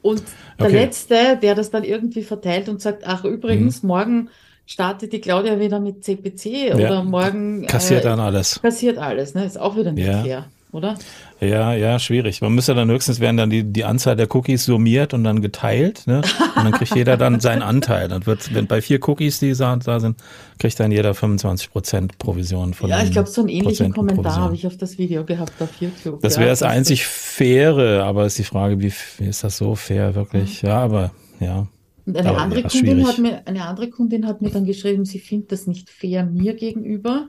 [0.00, 0.22] Und
[0.58, 0.74] der okay.
[0.74, 3.88] Letzte, der das dann irgendwie verteilt und sagt, ach übrigens, mhm.
[3.88, 4.30] morgen
[4.64, 7.02] startet die Claudia wieder mit CPC oder ja.
[7.02, 7.66] morgen.
[7.66, 8.58] Kassiert äh, dann alles.
[8.62, 9.44] Kassiert alles, ne?
[9.44, 10.22] Ist auch wieder nicht ja.
[10.22, 10.96] fair oder?
[11.40, 12.40] Ja, ja, schwierig.
[12.40, 16.06] Man müsste dann höchstens werden dann die, die Anzahl der Cookies summiert und dann geteilt,
[16.06, 16.22] ne?
[16.56, 18.08] Und dann kriegt jeder dann seinen Anteil.
[18.08, 20.16] Dann wird, wenn bei vier Cookies, die da sind,
[20.58, 24.54] kriegt dann jeder 25 Prozent Provision von Ja, ich glaube, so einen ähnlichen Kommentar habe
[24.54, 26.20] ich auf das Video gehabt auf YouTube.
[26.20, 29.74] Das wäre ja, das einzig faire, aber ist die Frage, wie, wie ist das so
[29.74, 30.62] fair wirklich?
[30.62, 31.66] Ja, aber ja.
[32.06, 35.04] Und eine, aber, andere ja, Kundin hat mir, eine andere Kundin hat mir dann geschrieben,
[35.04, 37.28] sie findet das nicht fair mir gegenüber,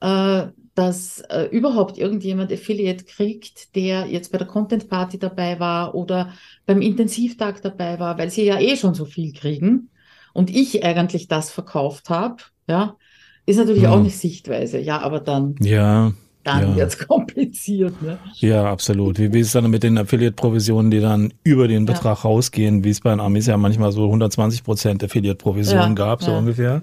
[0.00, 5.94] äh, dass äh, überhaupt irgendjemand Affiliate kriegt, der jetzt bei der Content Party dabei war
[5.94, 6.32] oder
[6.66, 9.90] beim Intensivtag dabei war, weil sie ja eh schon so viel kriegen
[10.32, 12.36] und ich eigentlich das verkauft habe,
[12.68, 12.96] ja,
[13.46, 13.90] ist natürlich hm.
[13.90, 14.78] auch eine Sichtweise.
[14.78, 15.56] Ja, aber dann.
[15.60, 16.12] Ja
[16.58, 16.76] dann ja.
[16.76, 18.00] wird es kompliziert.
[18.02, 18.18] Ne?
[18.36, 19.18] Ja, absolut.
[19.18, 22.22] Wie, wie ist es dann mit den Affiliate-Provisionen, die dann über den Betrag ja.
[22.22, 26.32] rausgehen, wie es bei den Amis ja manchmal so 120 Prozent Affiliate-Provisionen ja, gab, so
[26.32, 26.82] ungefähr,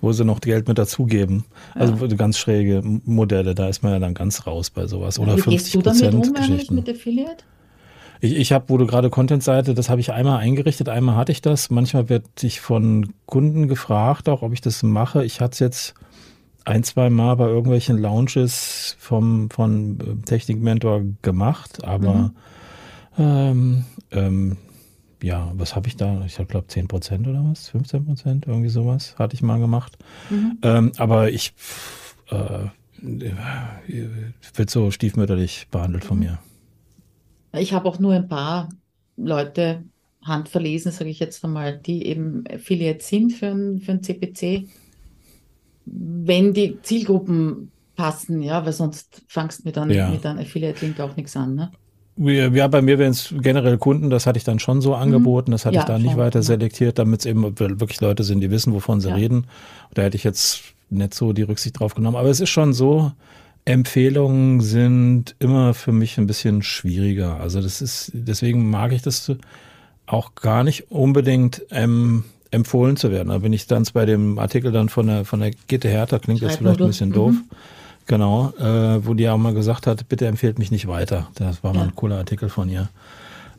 [0.00, 1.44] wo sie noch Geld mit dazugeben.
[1.74, 5.18] Also ganz schräge Modelle, da ist man ja dann ganz raus bei sowas.
[5.18, 6.74] Oder wie 50 Prozent um, Geschichten.
[6.74, 7.44] mit Affiliate?
[8.20, 11.42] Ich, ich habe, wo du gerade Content-Seite, das habe ich einmal eingerichtet, einmal hatte ich
[11.42, 11.70] das.
[11.70, 15.24] Manchmal wird ich von Kunden gefragt, auch ob ich das mache.
[15.24, 15.94] Ich hatte es jetzt
[16.64, 22.34] ein, zwei Mal bei irgendwelchen Lounges vom, von äh, Technikmentor gemacht, aber mhm.
[23.18, 24.56] ähm, ähm,
[25.22, 26.22] ja, was habe ich da?
[26.26, 27.68] Ich glaube 10 Prozent oder was?
[27.68, 28.46] 15 Prozent?
[28.46, 29.96] Irgendwie sowas hatte ich mal gemacht.
[30.28, 30.58] Mhm.
[30.62, 31.54] Ähm, aber ich
[32.30, 32.68] äh,
[33.00, 36.24] wird so stiefmütterlich behandelt von mhm.
[36.24, 36.38] mir.
[37.58, 38.68] Ich habe auch nur ein paar
[39.16, 39.84] Leute
[40.22, 44.66] handverlesen, sage ich jetzt einmal, die eben Affiliate sind für ein, für ein CPC
[45.86, 50.08] wenn die Zielgruppen passen, ja, weil sonst fangst du mit einem, ja.
[50.10, 51.70] mit einem Affiliate-Link auch nichts an, ne?
[52.16, 55.02] Ja, bei mir wären es generell Kunden, das hatte ich dann schon so mhm.
[55.02, 56.46] angeboten, das hatte ja, ich da nicht weiter genau.
[56.46, 59.16] selektiert, damit es eben wirklich Leute sind, die wissen, wovon sie ja.
[59.16, 59.48] reden.
[59.94, 62.16] Da hätte ich jetzt nicht so die Rücksicht drauf genommen.
[62.16, 63.10] Aber es ist schon so,
[63.64, 67.40] Empfehlungen sind immer für mich ein bisschen schwieriger.
[67.40, 69.32] Also das ist, deswegen mag ich das
[70.06, 72.24] auch gar nicht unbedingt ähm,
[72.54, 73.30] empfohlen zu werden.
[73.30, 76.42] Aber wenn ich dann bei dem Artikel dann von der, von der Gitte Hertha, klingt
[76.42, 77.14] das vielleicht ein bisschen mhm.
[77.14, 77.34] doof,
[78.06, 81.28] genau, äh, wo die auch mal gesagt hat, bitte empfehlt mich nicht weiter.
[81.34, 81.86] Das war mal ja.
[81.86, 82.88] ein cooler Artikel von ihr.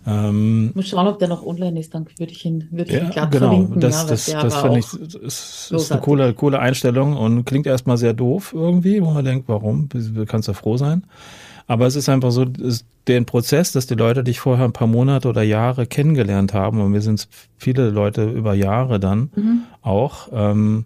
[0.07, 3.09] Ähm, muss schauen, ob der noch online ist, dann würde ich ihn, würde ich ihn
[3.09, 3.79] genau, verlinken.
[3.79, 4.93] Das, ja, das, das finde ich,
[5.23, 9.47] ist, ist eine coole, coole Einstellung und klingt erstmal sehr doof irgendwie, wo man denkt,
[9.47, 9.89] warum?
[9.89, 11.03] Du kannst ja froh sein.
[11.67, 12.45] Aber es ist einfach so,
[13.07, 16.93] den Prozess, dass die Leute dich vorher ein paar Monate oder Jahre kennengelernt haben, und
[16.93, 19.61] wir sind viele Leute über Jahre dann mhm.
[19.81, 20.85] auch, ähm,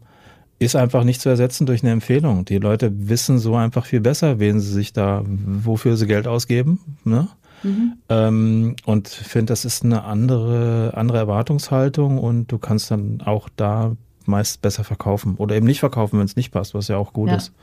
[0.60, 2.44] ist einfach nicht zu ersetzen durch eine Empfehlung.
[2.44, 6.98] Die Leute wissen so einfach viel besser, wen sie sich da, wofür sie Geld ausgeben.
[7.06, 7.30] Ne?
[7.64, 7.94] Mhm.
[8.10, 13.96] Ähm, und finde, das ist eine andere, andere Erwartungshaltung und du kannst dann auch da
[14.26, 17.30] meist besser verkaufen oder eben nicht verkaufen, wenn es nicht passt, was ja auch gut
[17.30, 17.38] ja.
[17.38, 17.54] ist.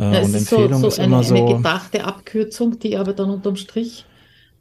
[0.00, 1.34] Äh, ja, und Empfehlung ist, so, so ist eine, so.
[1.34, 4.06] Eine gedachte Abkürzung, die aber dann unterm Strich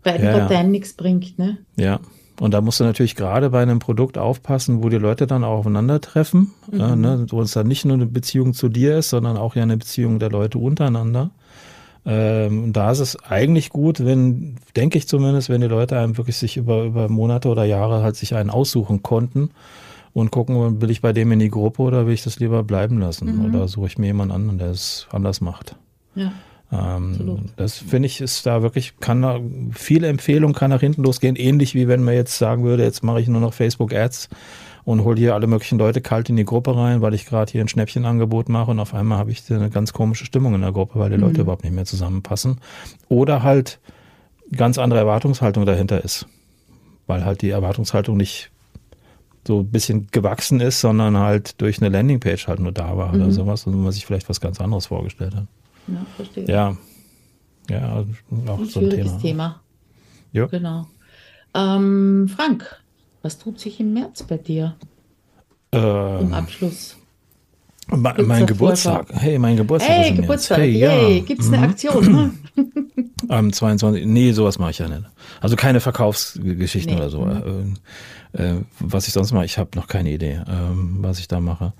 [0.03, 1.57] beiden ja, Parteien nichts bringt, ne?
[1.77, 1.99] Ja.
[2.41, 5.59] Und da musst du natürlich gerade bei einem Produkt aufpassen, wo die Leute dann auch
[5.59, 6.79] aufeinandertreffen, mhm.
[6.79, 9.63] äh, ne, wo es dann nicht nur eine Beziehung zu dir ist, sondern auch ja
[9.63, 11.31] eine Beziehung der Leute untereinander.
[12.05, 16.37] Ähm, da ist es eigentlich gut, wenn, denke ich zumindest, wenn die Leute einem wirklich
[16.37, 19.51] sich über, über Monate oder Jahre halt sich einen aussuchen konnten
[20.19, 22.99] und gucken, will ich bei dem in die Gruppe oder will ich das lieber bleiben
[22.99, 23.37] lassen?
[23.37, 23.45] Mhm.
[23.45, 25.75] Oder suche ich mir jemand anderen, der es anders macht?
[26.15, 26.31] Ja.
[26.71, 29.39] Ähm, das finde ich ist da wirklich, kann da,
[29.71, 33.21] viele Empfehlungen kann nach hinten losgehen, ähnlich wie wenn man jetzt sagen würde, jetzt mache
[33.21, 34.29] ich nur noch Facebook Ads
[34.85, 37.61] und hole hier alle möglichen Leute kalt in die Gruppe rein, weil ich gerade hier
[37.61, 40.99] ein Schnäppchenangebot mache und auf einmal habe ich eine ganz komische Stimmung in der Gruppe,
[40.99, 41.23] weil die mhm.
[41.23, 42.59] Leute überhaupt nicht mehr zusammenpassen.
[43.07, 43.79] Oder halt
[44.55, 46.27] ganz andere Erwartungshaltung dahinter ist,
[47.07, 48.51] weil halt die Erwartungshaltung nicht
[49.47, 53.21] so ein bisschen gewachsen ist, sondern halt durch eine Landingpage halt nur da war mhm.
[53.21, 55.47] oder sowas und man sich vielleicht was ganz anderes vorgestellt hat.
[55.87, 56.45] Ja, verstehe.
[56.47, 56.77] Ja,
[57.69, 58.05] ja
[58.47, 59.17] auch ein so ein Thema.
[59.19, 59.61] Thema.
[60.31, 60.45] Ja.
[60.47, 60.87] Genau.
[61.55, 62.81] Ähm, Frank,
[63.21, 64.75] was tut sich im März bei dir?
[65.71, 66.98] Ähm, Im Abschluss.
[67.91, 69.07] Mein, mein Geburtstag.
[69.13, 69.91] Hey, mein Geburtstag.
[69.91, 70.57] Hey, Geburtstag.
[70.59, 71.17] Hey, Yay.
[71.17, 71.23] Ja.
[71.23, 71.63] Gibt es eine mhm.
[71.63, 72.39] Aktion?
[73.29, 74.05] Am 22.
[74.05, 75.03] Nee, sowas mache ich ja nicht.
[75.41, 76.99] Also keine Verkaufsgeschichten nee.
[76.99, 77.25] oder so.
[77.25, 77.75] Mhm.
[78.33, 80.43] Äh, äh, was ich sonst mache, ich habe noch keine Idee, äh,
[80.99, 81.73] was ich da mache.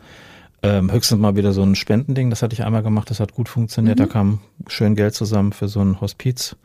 [0.61, 3.47] Ähm, höchstens mal wieder so ein Spendending, das hatte ich einmal gemacht, das hat gut
[3.47, 3.97] funktioniert.
[3.97, 4.03] Mhm.
[4.03, 6.55] Da kam schön Geld zusammen für so ein Hospiz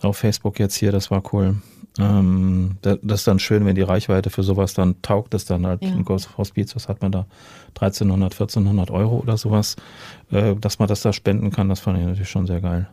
[0.00, 1.56] auf Facebook jetzt hier, das war cool.
[1.98, 5.82] Ähm, das ist dann schön, wenn die Reichweite für sowas dann taugt, das dann halt
[5.82, 5.90] ja.
[5.90, 7.26] ein Hospiz, was hat man da,
[7.70, 9.76] 1300, 1400 Euro oder sowas,
[10.30, 12.88] äh, dass man das da spenden kann, das fand ich natürlich schon sehr geil.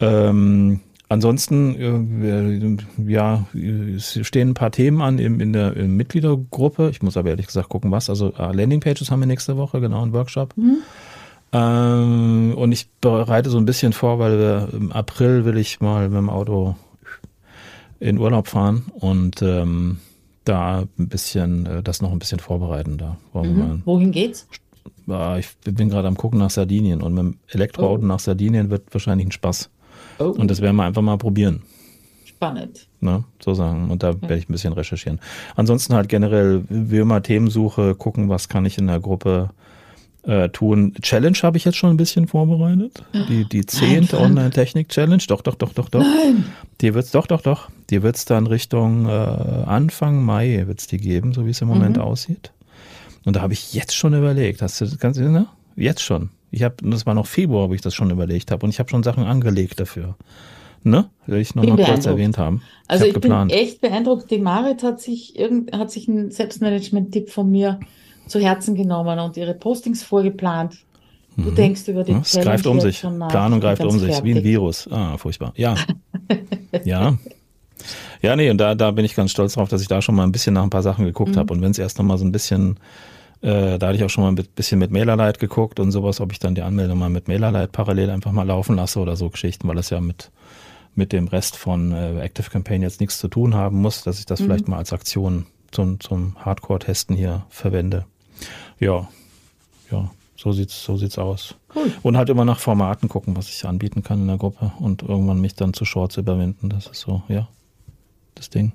[0.00, 6.90] Ähm, Ansonsten, äh, ja, es stehen ein paar Themen an in, in der in Mitgliedergruppe.
[6.90, 8.10] Ich muss aber ehrlich gesagt gucken, was.
[8.10, 10.56] Also äh, Landingpages haben wir nächste Woche, genau, einen Workshop.
[10.56, 10.78] Mhm.
[11.52, 16.08] Ähm, und ich bereite so ein bisschen vor, weil wir, im April will ich mal
[16.08, 16.74] mit dem Auto
[18.00, 19.98] in Urlaub fahren und ähm,
[20.44, 22.98] da ein bisschen, äh, das noch ein bisschen vorbereiten.
[22.98, 23.82] Da mhm.
[23.84, 24.46] Wohin geht's?
[25.38, 28.06] Ich bin gerade am gucken nach Sardinien und mit dem Elektroauto oh.
[28.06, 29.70] nach Sardinien wird wahrscheinlich ein Spaß.
[30.18, 30.24] Oh.
[30.24, 31.62] Und das werden wir einfach mal probieren.
[32.24, 32.88] Spannend.
[33.00, 33.90] Ne, so sagen.
[33.90, 34.22] Und da ja.
[34.22, 35.20] werde ich ein bisschen recherchieren.
[35.54, 39.50] Ansonsten halt generell, wie immer Themensuche, gucken, was kann ich in der Gruppe
[40.24, 40.94] äh, tun.
[41.00, 43.04] Challenge habe ich jetzt schon ein bisschen vorbereitet.
[43.28, 45.22] Die, die zehnte Online-Technik-Challenge.
[45.28, 46.00] Doch, doch, doch, doch, doch.
[46.00, 46.46] Nein.
[46.80, 47.70] Die wird's, doch, doch, doch.
[47.90, 51.68] Die wird es dann Richtung äh, Anfang Mai wird's die geben, so wie es im
[51.68, 52.02] Moment mhm.
[52.02, 52.52] aussieht.
[53.24, 55.46] Und da habe ich jetzt schon überlegt, hast du das Ganze, ne?
[55.76, 56.30] Jetzt schon.
[56.50, 58.88] Ich habe, das war noch Februar, wo ich das schon überlegt habe und ich habe
[58.88, 60.16] schon Sachen angelegt dafür.
[60.84, 61.10] Ne?
[61.26, 62.62] Will ich nur bin noch kurz erwähnt haben.
[62.84, 63.50] Ich also ich geplant.
[63.50, 64.30] bin echt beeindruckt.
[64.30, 67.80] Die Marit hat sich irgend, hat sich einen Selbstmanagement-Tipp von mir
[68.28, 70.76] zu Herzen genommen und ihre Postings vorgeplant.
[71.36, 71.54] Du mhm.
[71.56, 73.00] denkst über den Es greift um sich.
[73.00, 74.24] Planung greift um sich, fertig.
[74.24, 74.88] wie ein Virus.
[74.90, 75.52] Ah, furchtbar.
[75.56, 75.74] Ja.
[76.84, 77.18] ja.
[78.22, 80.24] Ja, nee, und da, da bin ich ganz stolz drauf, dass ich da schon mal
[80.24, 81.38] ein bisschen nach ein paar Sachen geguckt mhm.
[81.38, 81.52] habe.
[81.52, 82.78] Und wenn es erst noch mal so ein bisschen
[83.42, 86.32] äh, da hatte ich auch schon mal ein bisschen mit MailerLite geguckt und sowas, ob
[86.32, 89.68] ich dann die Anmeldung mal mit MailerLite parallel einfach mal laufen lasse oder so Geschichten,
[89.68, 90.30] weil das ja mit,
[90.94, 94.26] mit dem Rest von äh, Active Campaign jetzt nichts zu tun haben muss, dass ich
[94.26, 94.44] das mhm.
[94.44, 98.06] vielleicht mal als Aktion zum, zum Hardcore-Testen hier verwende.
[98.80, 99.08] Ja,
[99.90, 101.54] ja, so sieht's, so sieht's aus.
[101.74, 101.92] Cool.
[102.02, 105.40] Und halt immer nach Formaten gucken, was ich anbieten kann in der Gruppe und irgendwann
[105.40, 106.70] mich dann zu Shorts überwinden.
[106.70, 107.48] Das ist so, ja,
[108.36, 108.72] das Ding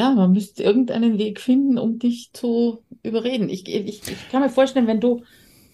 [0.00, 3.48] ja, man müsste irgendeinen Weg finden, um dich zu überreden.
[3.48, 5.22] Ich, ich, ich kann mir vorstellen, wenn du,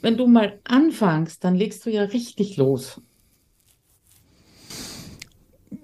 [0.01, 3.01] wenn du mal anfängst, dann legst du ja richtig los.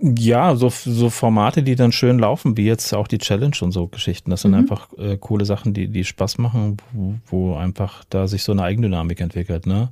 [0.00, 3.86] Ja, so, so Formate, die dann schön laufen, wie jetzt auch die Challenge und so
[3.86, 4.30] Geschichten.
[4.30, 4.58] Das sind mhm.
[4.58, 8.64] einfach äh, coole Sachen, die, die Spaß machen, wo, wo einfach da sich so eine
[8.64, 9.66] Eigendynamik entwickelt.
[9.66, 9.90] Ne?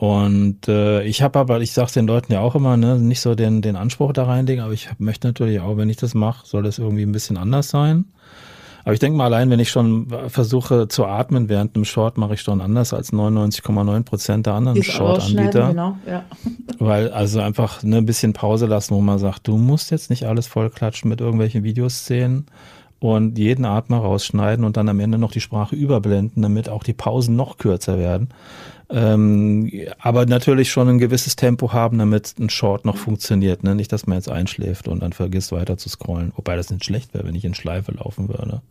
[0.00, 3.34] Und äh, ich habe aber, ich sage den Leuten ja auch immer, ne, nicht so
[3.34, 6.62] den, den Anspruch da reinlegen, aber ich möchte natürlich auch, wenn ich das mache, soll
[6.62, 8.06] das irgendwie ein bisschen anders sein.
[8.82, 12.32] Aber ich denke mal, allein wenn ich schon versuche zu atmen während einem Short, mache
[12.32, 15.68] ich schon anders als 99,9 Prozent der anderen Short-Anbieter.
[15.68, 16.24] Genau, ja.
[16.78, 20.24] Weil also einfach ne, ein bisschen Pause lassen, wo man sagt, du musst jetzt nicht
[20.24, 22.46] alles vollklatschen mit irgendwelchen Videoszenen
[23.00, 26.94] und jeden Atmer rausschneiden und dann am Ende noch die Sprache überblenden, damit auch die
[26.94, 28.30] Pausen noch kürzer werden.
[28.92, 33.62] Ähm, aber natürlich schon ein gewisses Tempo haben, damit ein Short noch funktioniert.
[33.62, 33.74] Ne?
[33.74, 36.32] Nicht, dass man jetzt einschläft und dann vergisst weiter zu scrollen.
[36.36, 38.62] Wobei das nicht schlecht wäre, wenn ich in Schleife laufen würde.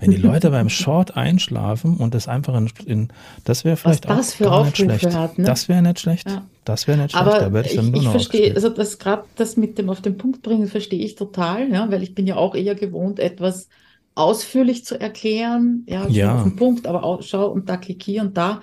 [0.00, 3.08] Wenn die Leute beim Short einschlafen und das einfach in, in
[3.44, 5.14] das wäre vielleicht Was das für auch nicht schlecht.
[5.14, 5.44] Hat, ne?
[5.44, 6.28] Das wäre nicht schlecht.
[6.28, 6.44] Ja.
[6.64, 7.26] Das wäre nicht schlecht.
[7.26, 10.00] Aber da ich dann nur ich noch verstehe, also das gerade das mit dem auf
[10.00, 13.68] den Punkt bringen, verstehe ich total, ja, weil ich bin ja auch eher gewohnt, etwas
[14.16, 16.36] ausführlich zu erklären, ja, ja.
[16.36, 18.62] auf den Punkt, aber auch, schau und da klick hier und da.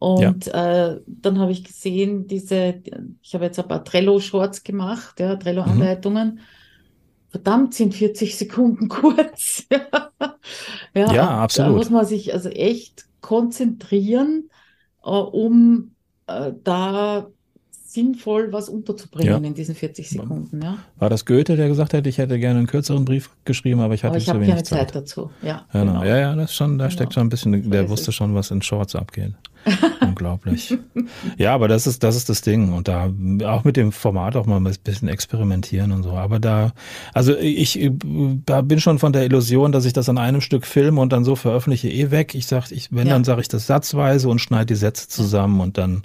[0.00, 0.92] Und ja.
[0.92, 2.82] äh, dann habe ich gesehen, diese,
[3.20, 6.36] ich habe jetzt ein paar Trello-Shorts gemacht, ja, Trello-Anleitungen.
[6.36, 6.38] Mhm.
[7.28, 9.66] Verdammt, sind 40 Sekunden kurz.
[10.94, 11.72] ja, ja absolut.
[11.72, 14.48] Da muss man sich also echt konzentrieren,
[15.04, 15.94] äh, um
[16.26, 17.26] äh, da
[17.92, 19.48] sinnvoll was unterzubringen ja.
[19.48, 20.62] in diesen 40 Sekunden.
[20.62, 20.78] Ja.
[20.98, 24.04] War das Goethe, der gesagt hat, ich hätte gerne einen kürzeren Brief geschrieben, aber ich
[24.04, 24.78] hatte aber ich zu wenig keine Zeit.
[24.78, 25.30] Zeit dazu.
[25.42, 25.94] Ja, genau.
[25.94, 26.04] genau.
[26.04, 26.94] ja, ja, das schon, da genau.
[26.94, 29.32] steckt schon ein bisschen, der wusste schon, was in Shorts abgeht.
[30.00, 30.78] Unglaublich.
[31.36, 32.72] Ja, aber das ist, das ist das Ding.
[32.72, 33.12] Und da
[33.44, 36.12] auch mit dem Format auch mal ein bisschen experimentieren und so.
[36.12, 36.72] Aber da,
[37.12, 37.90] also ich,
[38.46, 41.24] da bin schon von der Illusion, dass ich das an einem Stück filme und dann
[41.24, 42.34] so veröffentliche, eh weg.
[42.34, 43.14] Ich sag, ich, wenn, ja.
[43.14, 46.04] dann sage ich das satzweise und schneide die Sätze zusammen und dann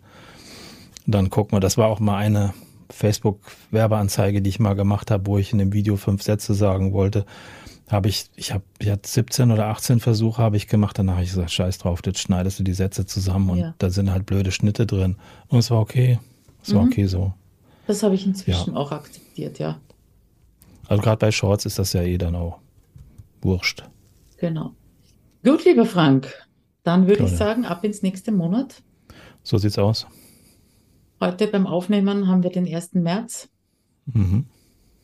[1.07, 2.53] dann gucken wir, das war auch mal eine
[2.89, 7.25] Facebook-Werbeanzeige, die ich mal gemacht habe, wo ich in dem Video fünf Sätze sagen wollte.
[7.89, 11.23] Habe ich, ich habe ich hatte 17 oder 18 Versuche habe ich gemacht, danach habe
[11.23, 13.75] ich gesagt, scheiß drauf, jetzt schneidest du die Sätze zusammen und ja.
[13.77, 15.17] da sind halt blöde Schnitte drin.
[15.47, 16.19] Und es war okay.
[16.63, 16.89] Es war mhm.
[16.89, 17.33] okay so.
[17.85, 18.79] Das habe ich inzwischen ja.
[18.79, 19.79] auch akzeptiert, ja.
[20.87, 22.59] Also gerade bei Shorts ist das ja eh dann auch
[23.41, 23.83] wurscht.
[24.37, 24.73] Genau.
[25.43, 26.33] Gut, lieber Frank,
[26.83, 28.81] dann würde ich sagen, ab ins nächste Monat.
[29.43, 30.07] So sieht's aus.
[31.19, 32.93] Heute beim Aufnehmen haben wir den 1.
[32.95, 33.49] März.
[34.05, 34.45] Mhm.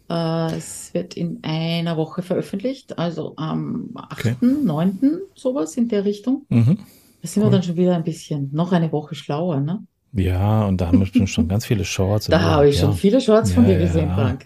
[0.09, 4.35] Äh, es wird in einer Woche veröffentlicht, also am 8., okay.
[4.41, 6.45] 9., sowas in der Richtung.
[6.49, 6.79] Mhm.
[7.21, 7.47] Da sind cool.
[7.49, 9.83] wir dann schon wieder ein bisschen, noch eine Woche schlauer, ne?
[10.13, 12.27] Ja, und da haben wir schon ganz viele Shorts.
[12.27, 12.81] Da habe ich ja.
[12.81, 14.15] schon viele Shorts von ja, dir gesehen, ja.
[14.15, 14.45] Frank.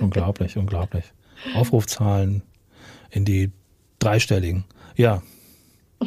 [0.00, 1.04] Unglaublich, unglaublich.
[1.54, 2.42] Aufrufzahlen
[3.10, 3.50] in die
[3.98, 4.64] dreistelligen.
[4.96, 5.22] Ja,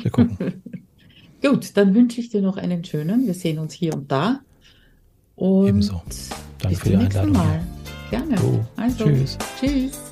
[0.01, 0.38] wir gucken.
[1.41, 3.28] Gut, dann wünsche ich dir noch einen schönen.
[3.28, 4.39] Wir sehen uns hier und da.
[5.36, 6.02] Und Ebenso.
[6.60, 7.34] Danke für die Einladung.
[7.34, 7.64] Mal.
[8.10, 8.38] Gerne.
[8.38, 9.38] So, also, tschüss.
[9.60, 10.05] Tschüss.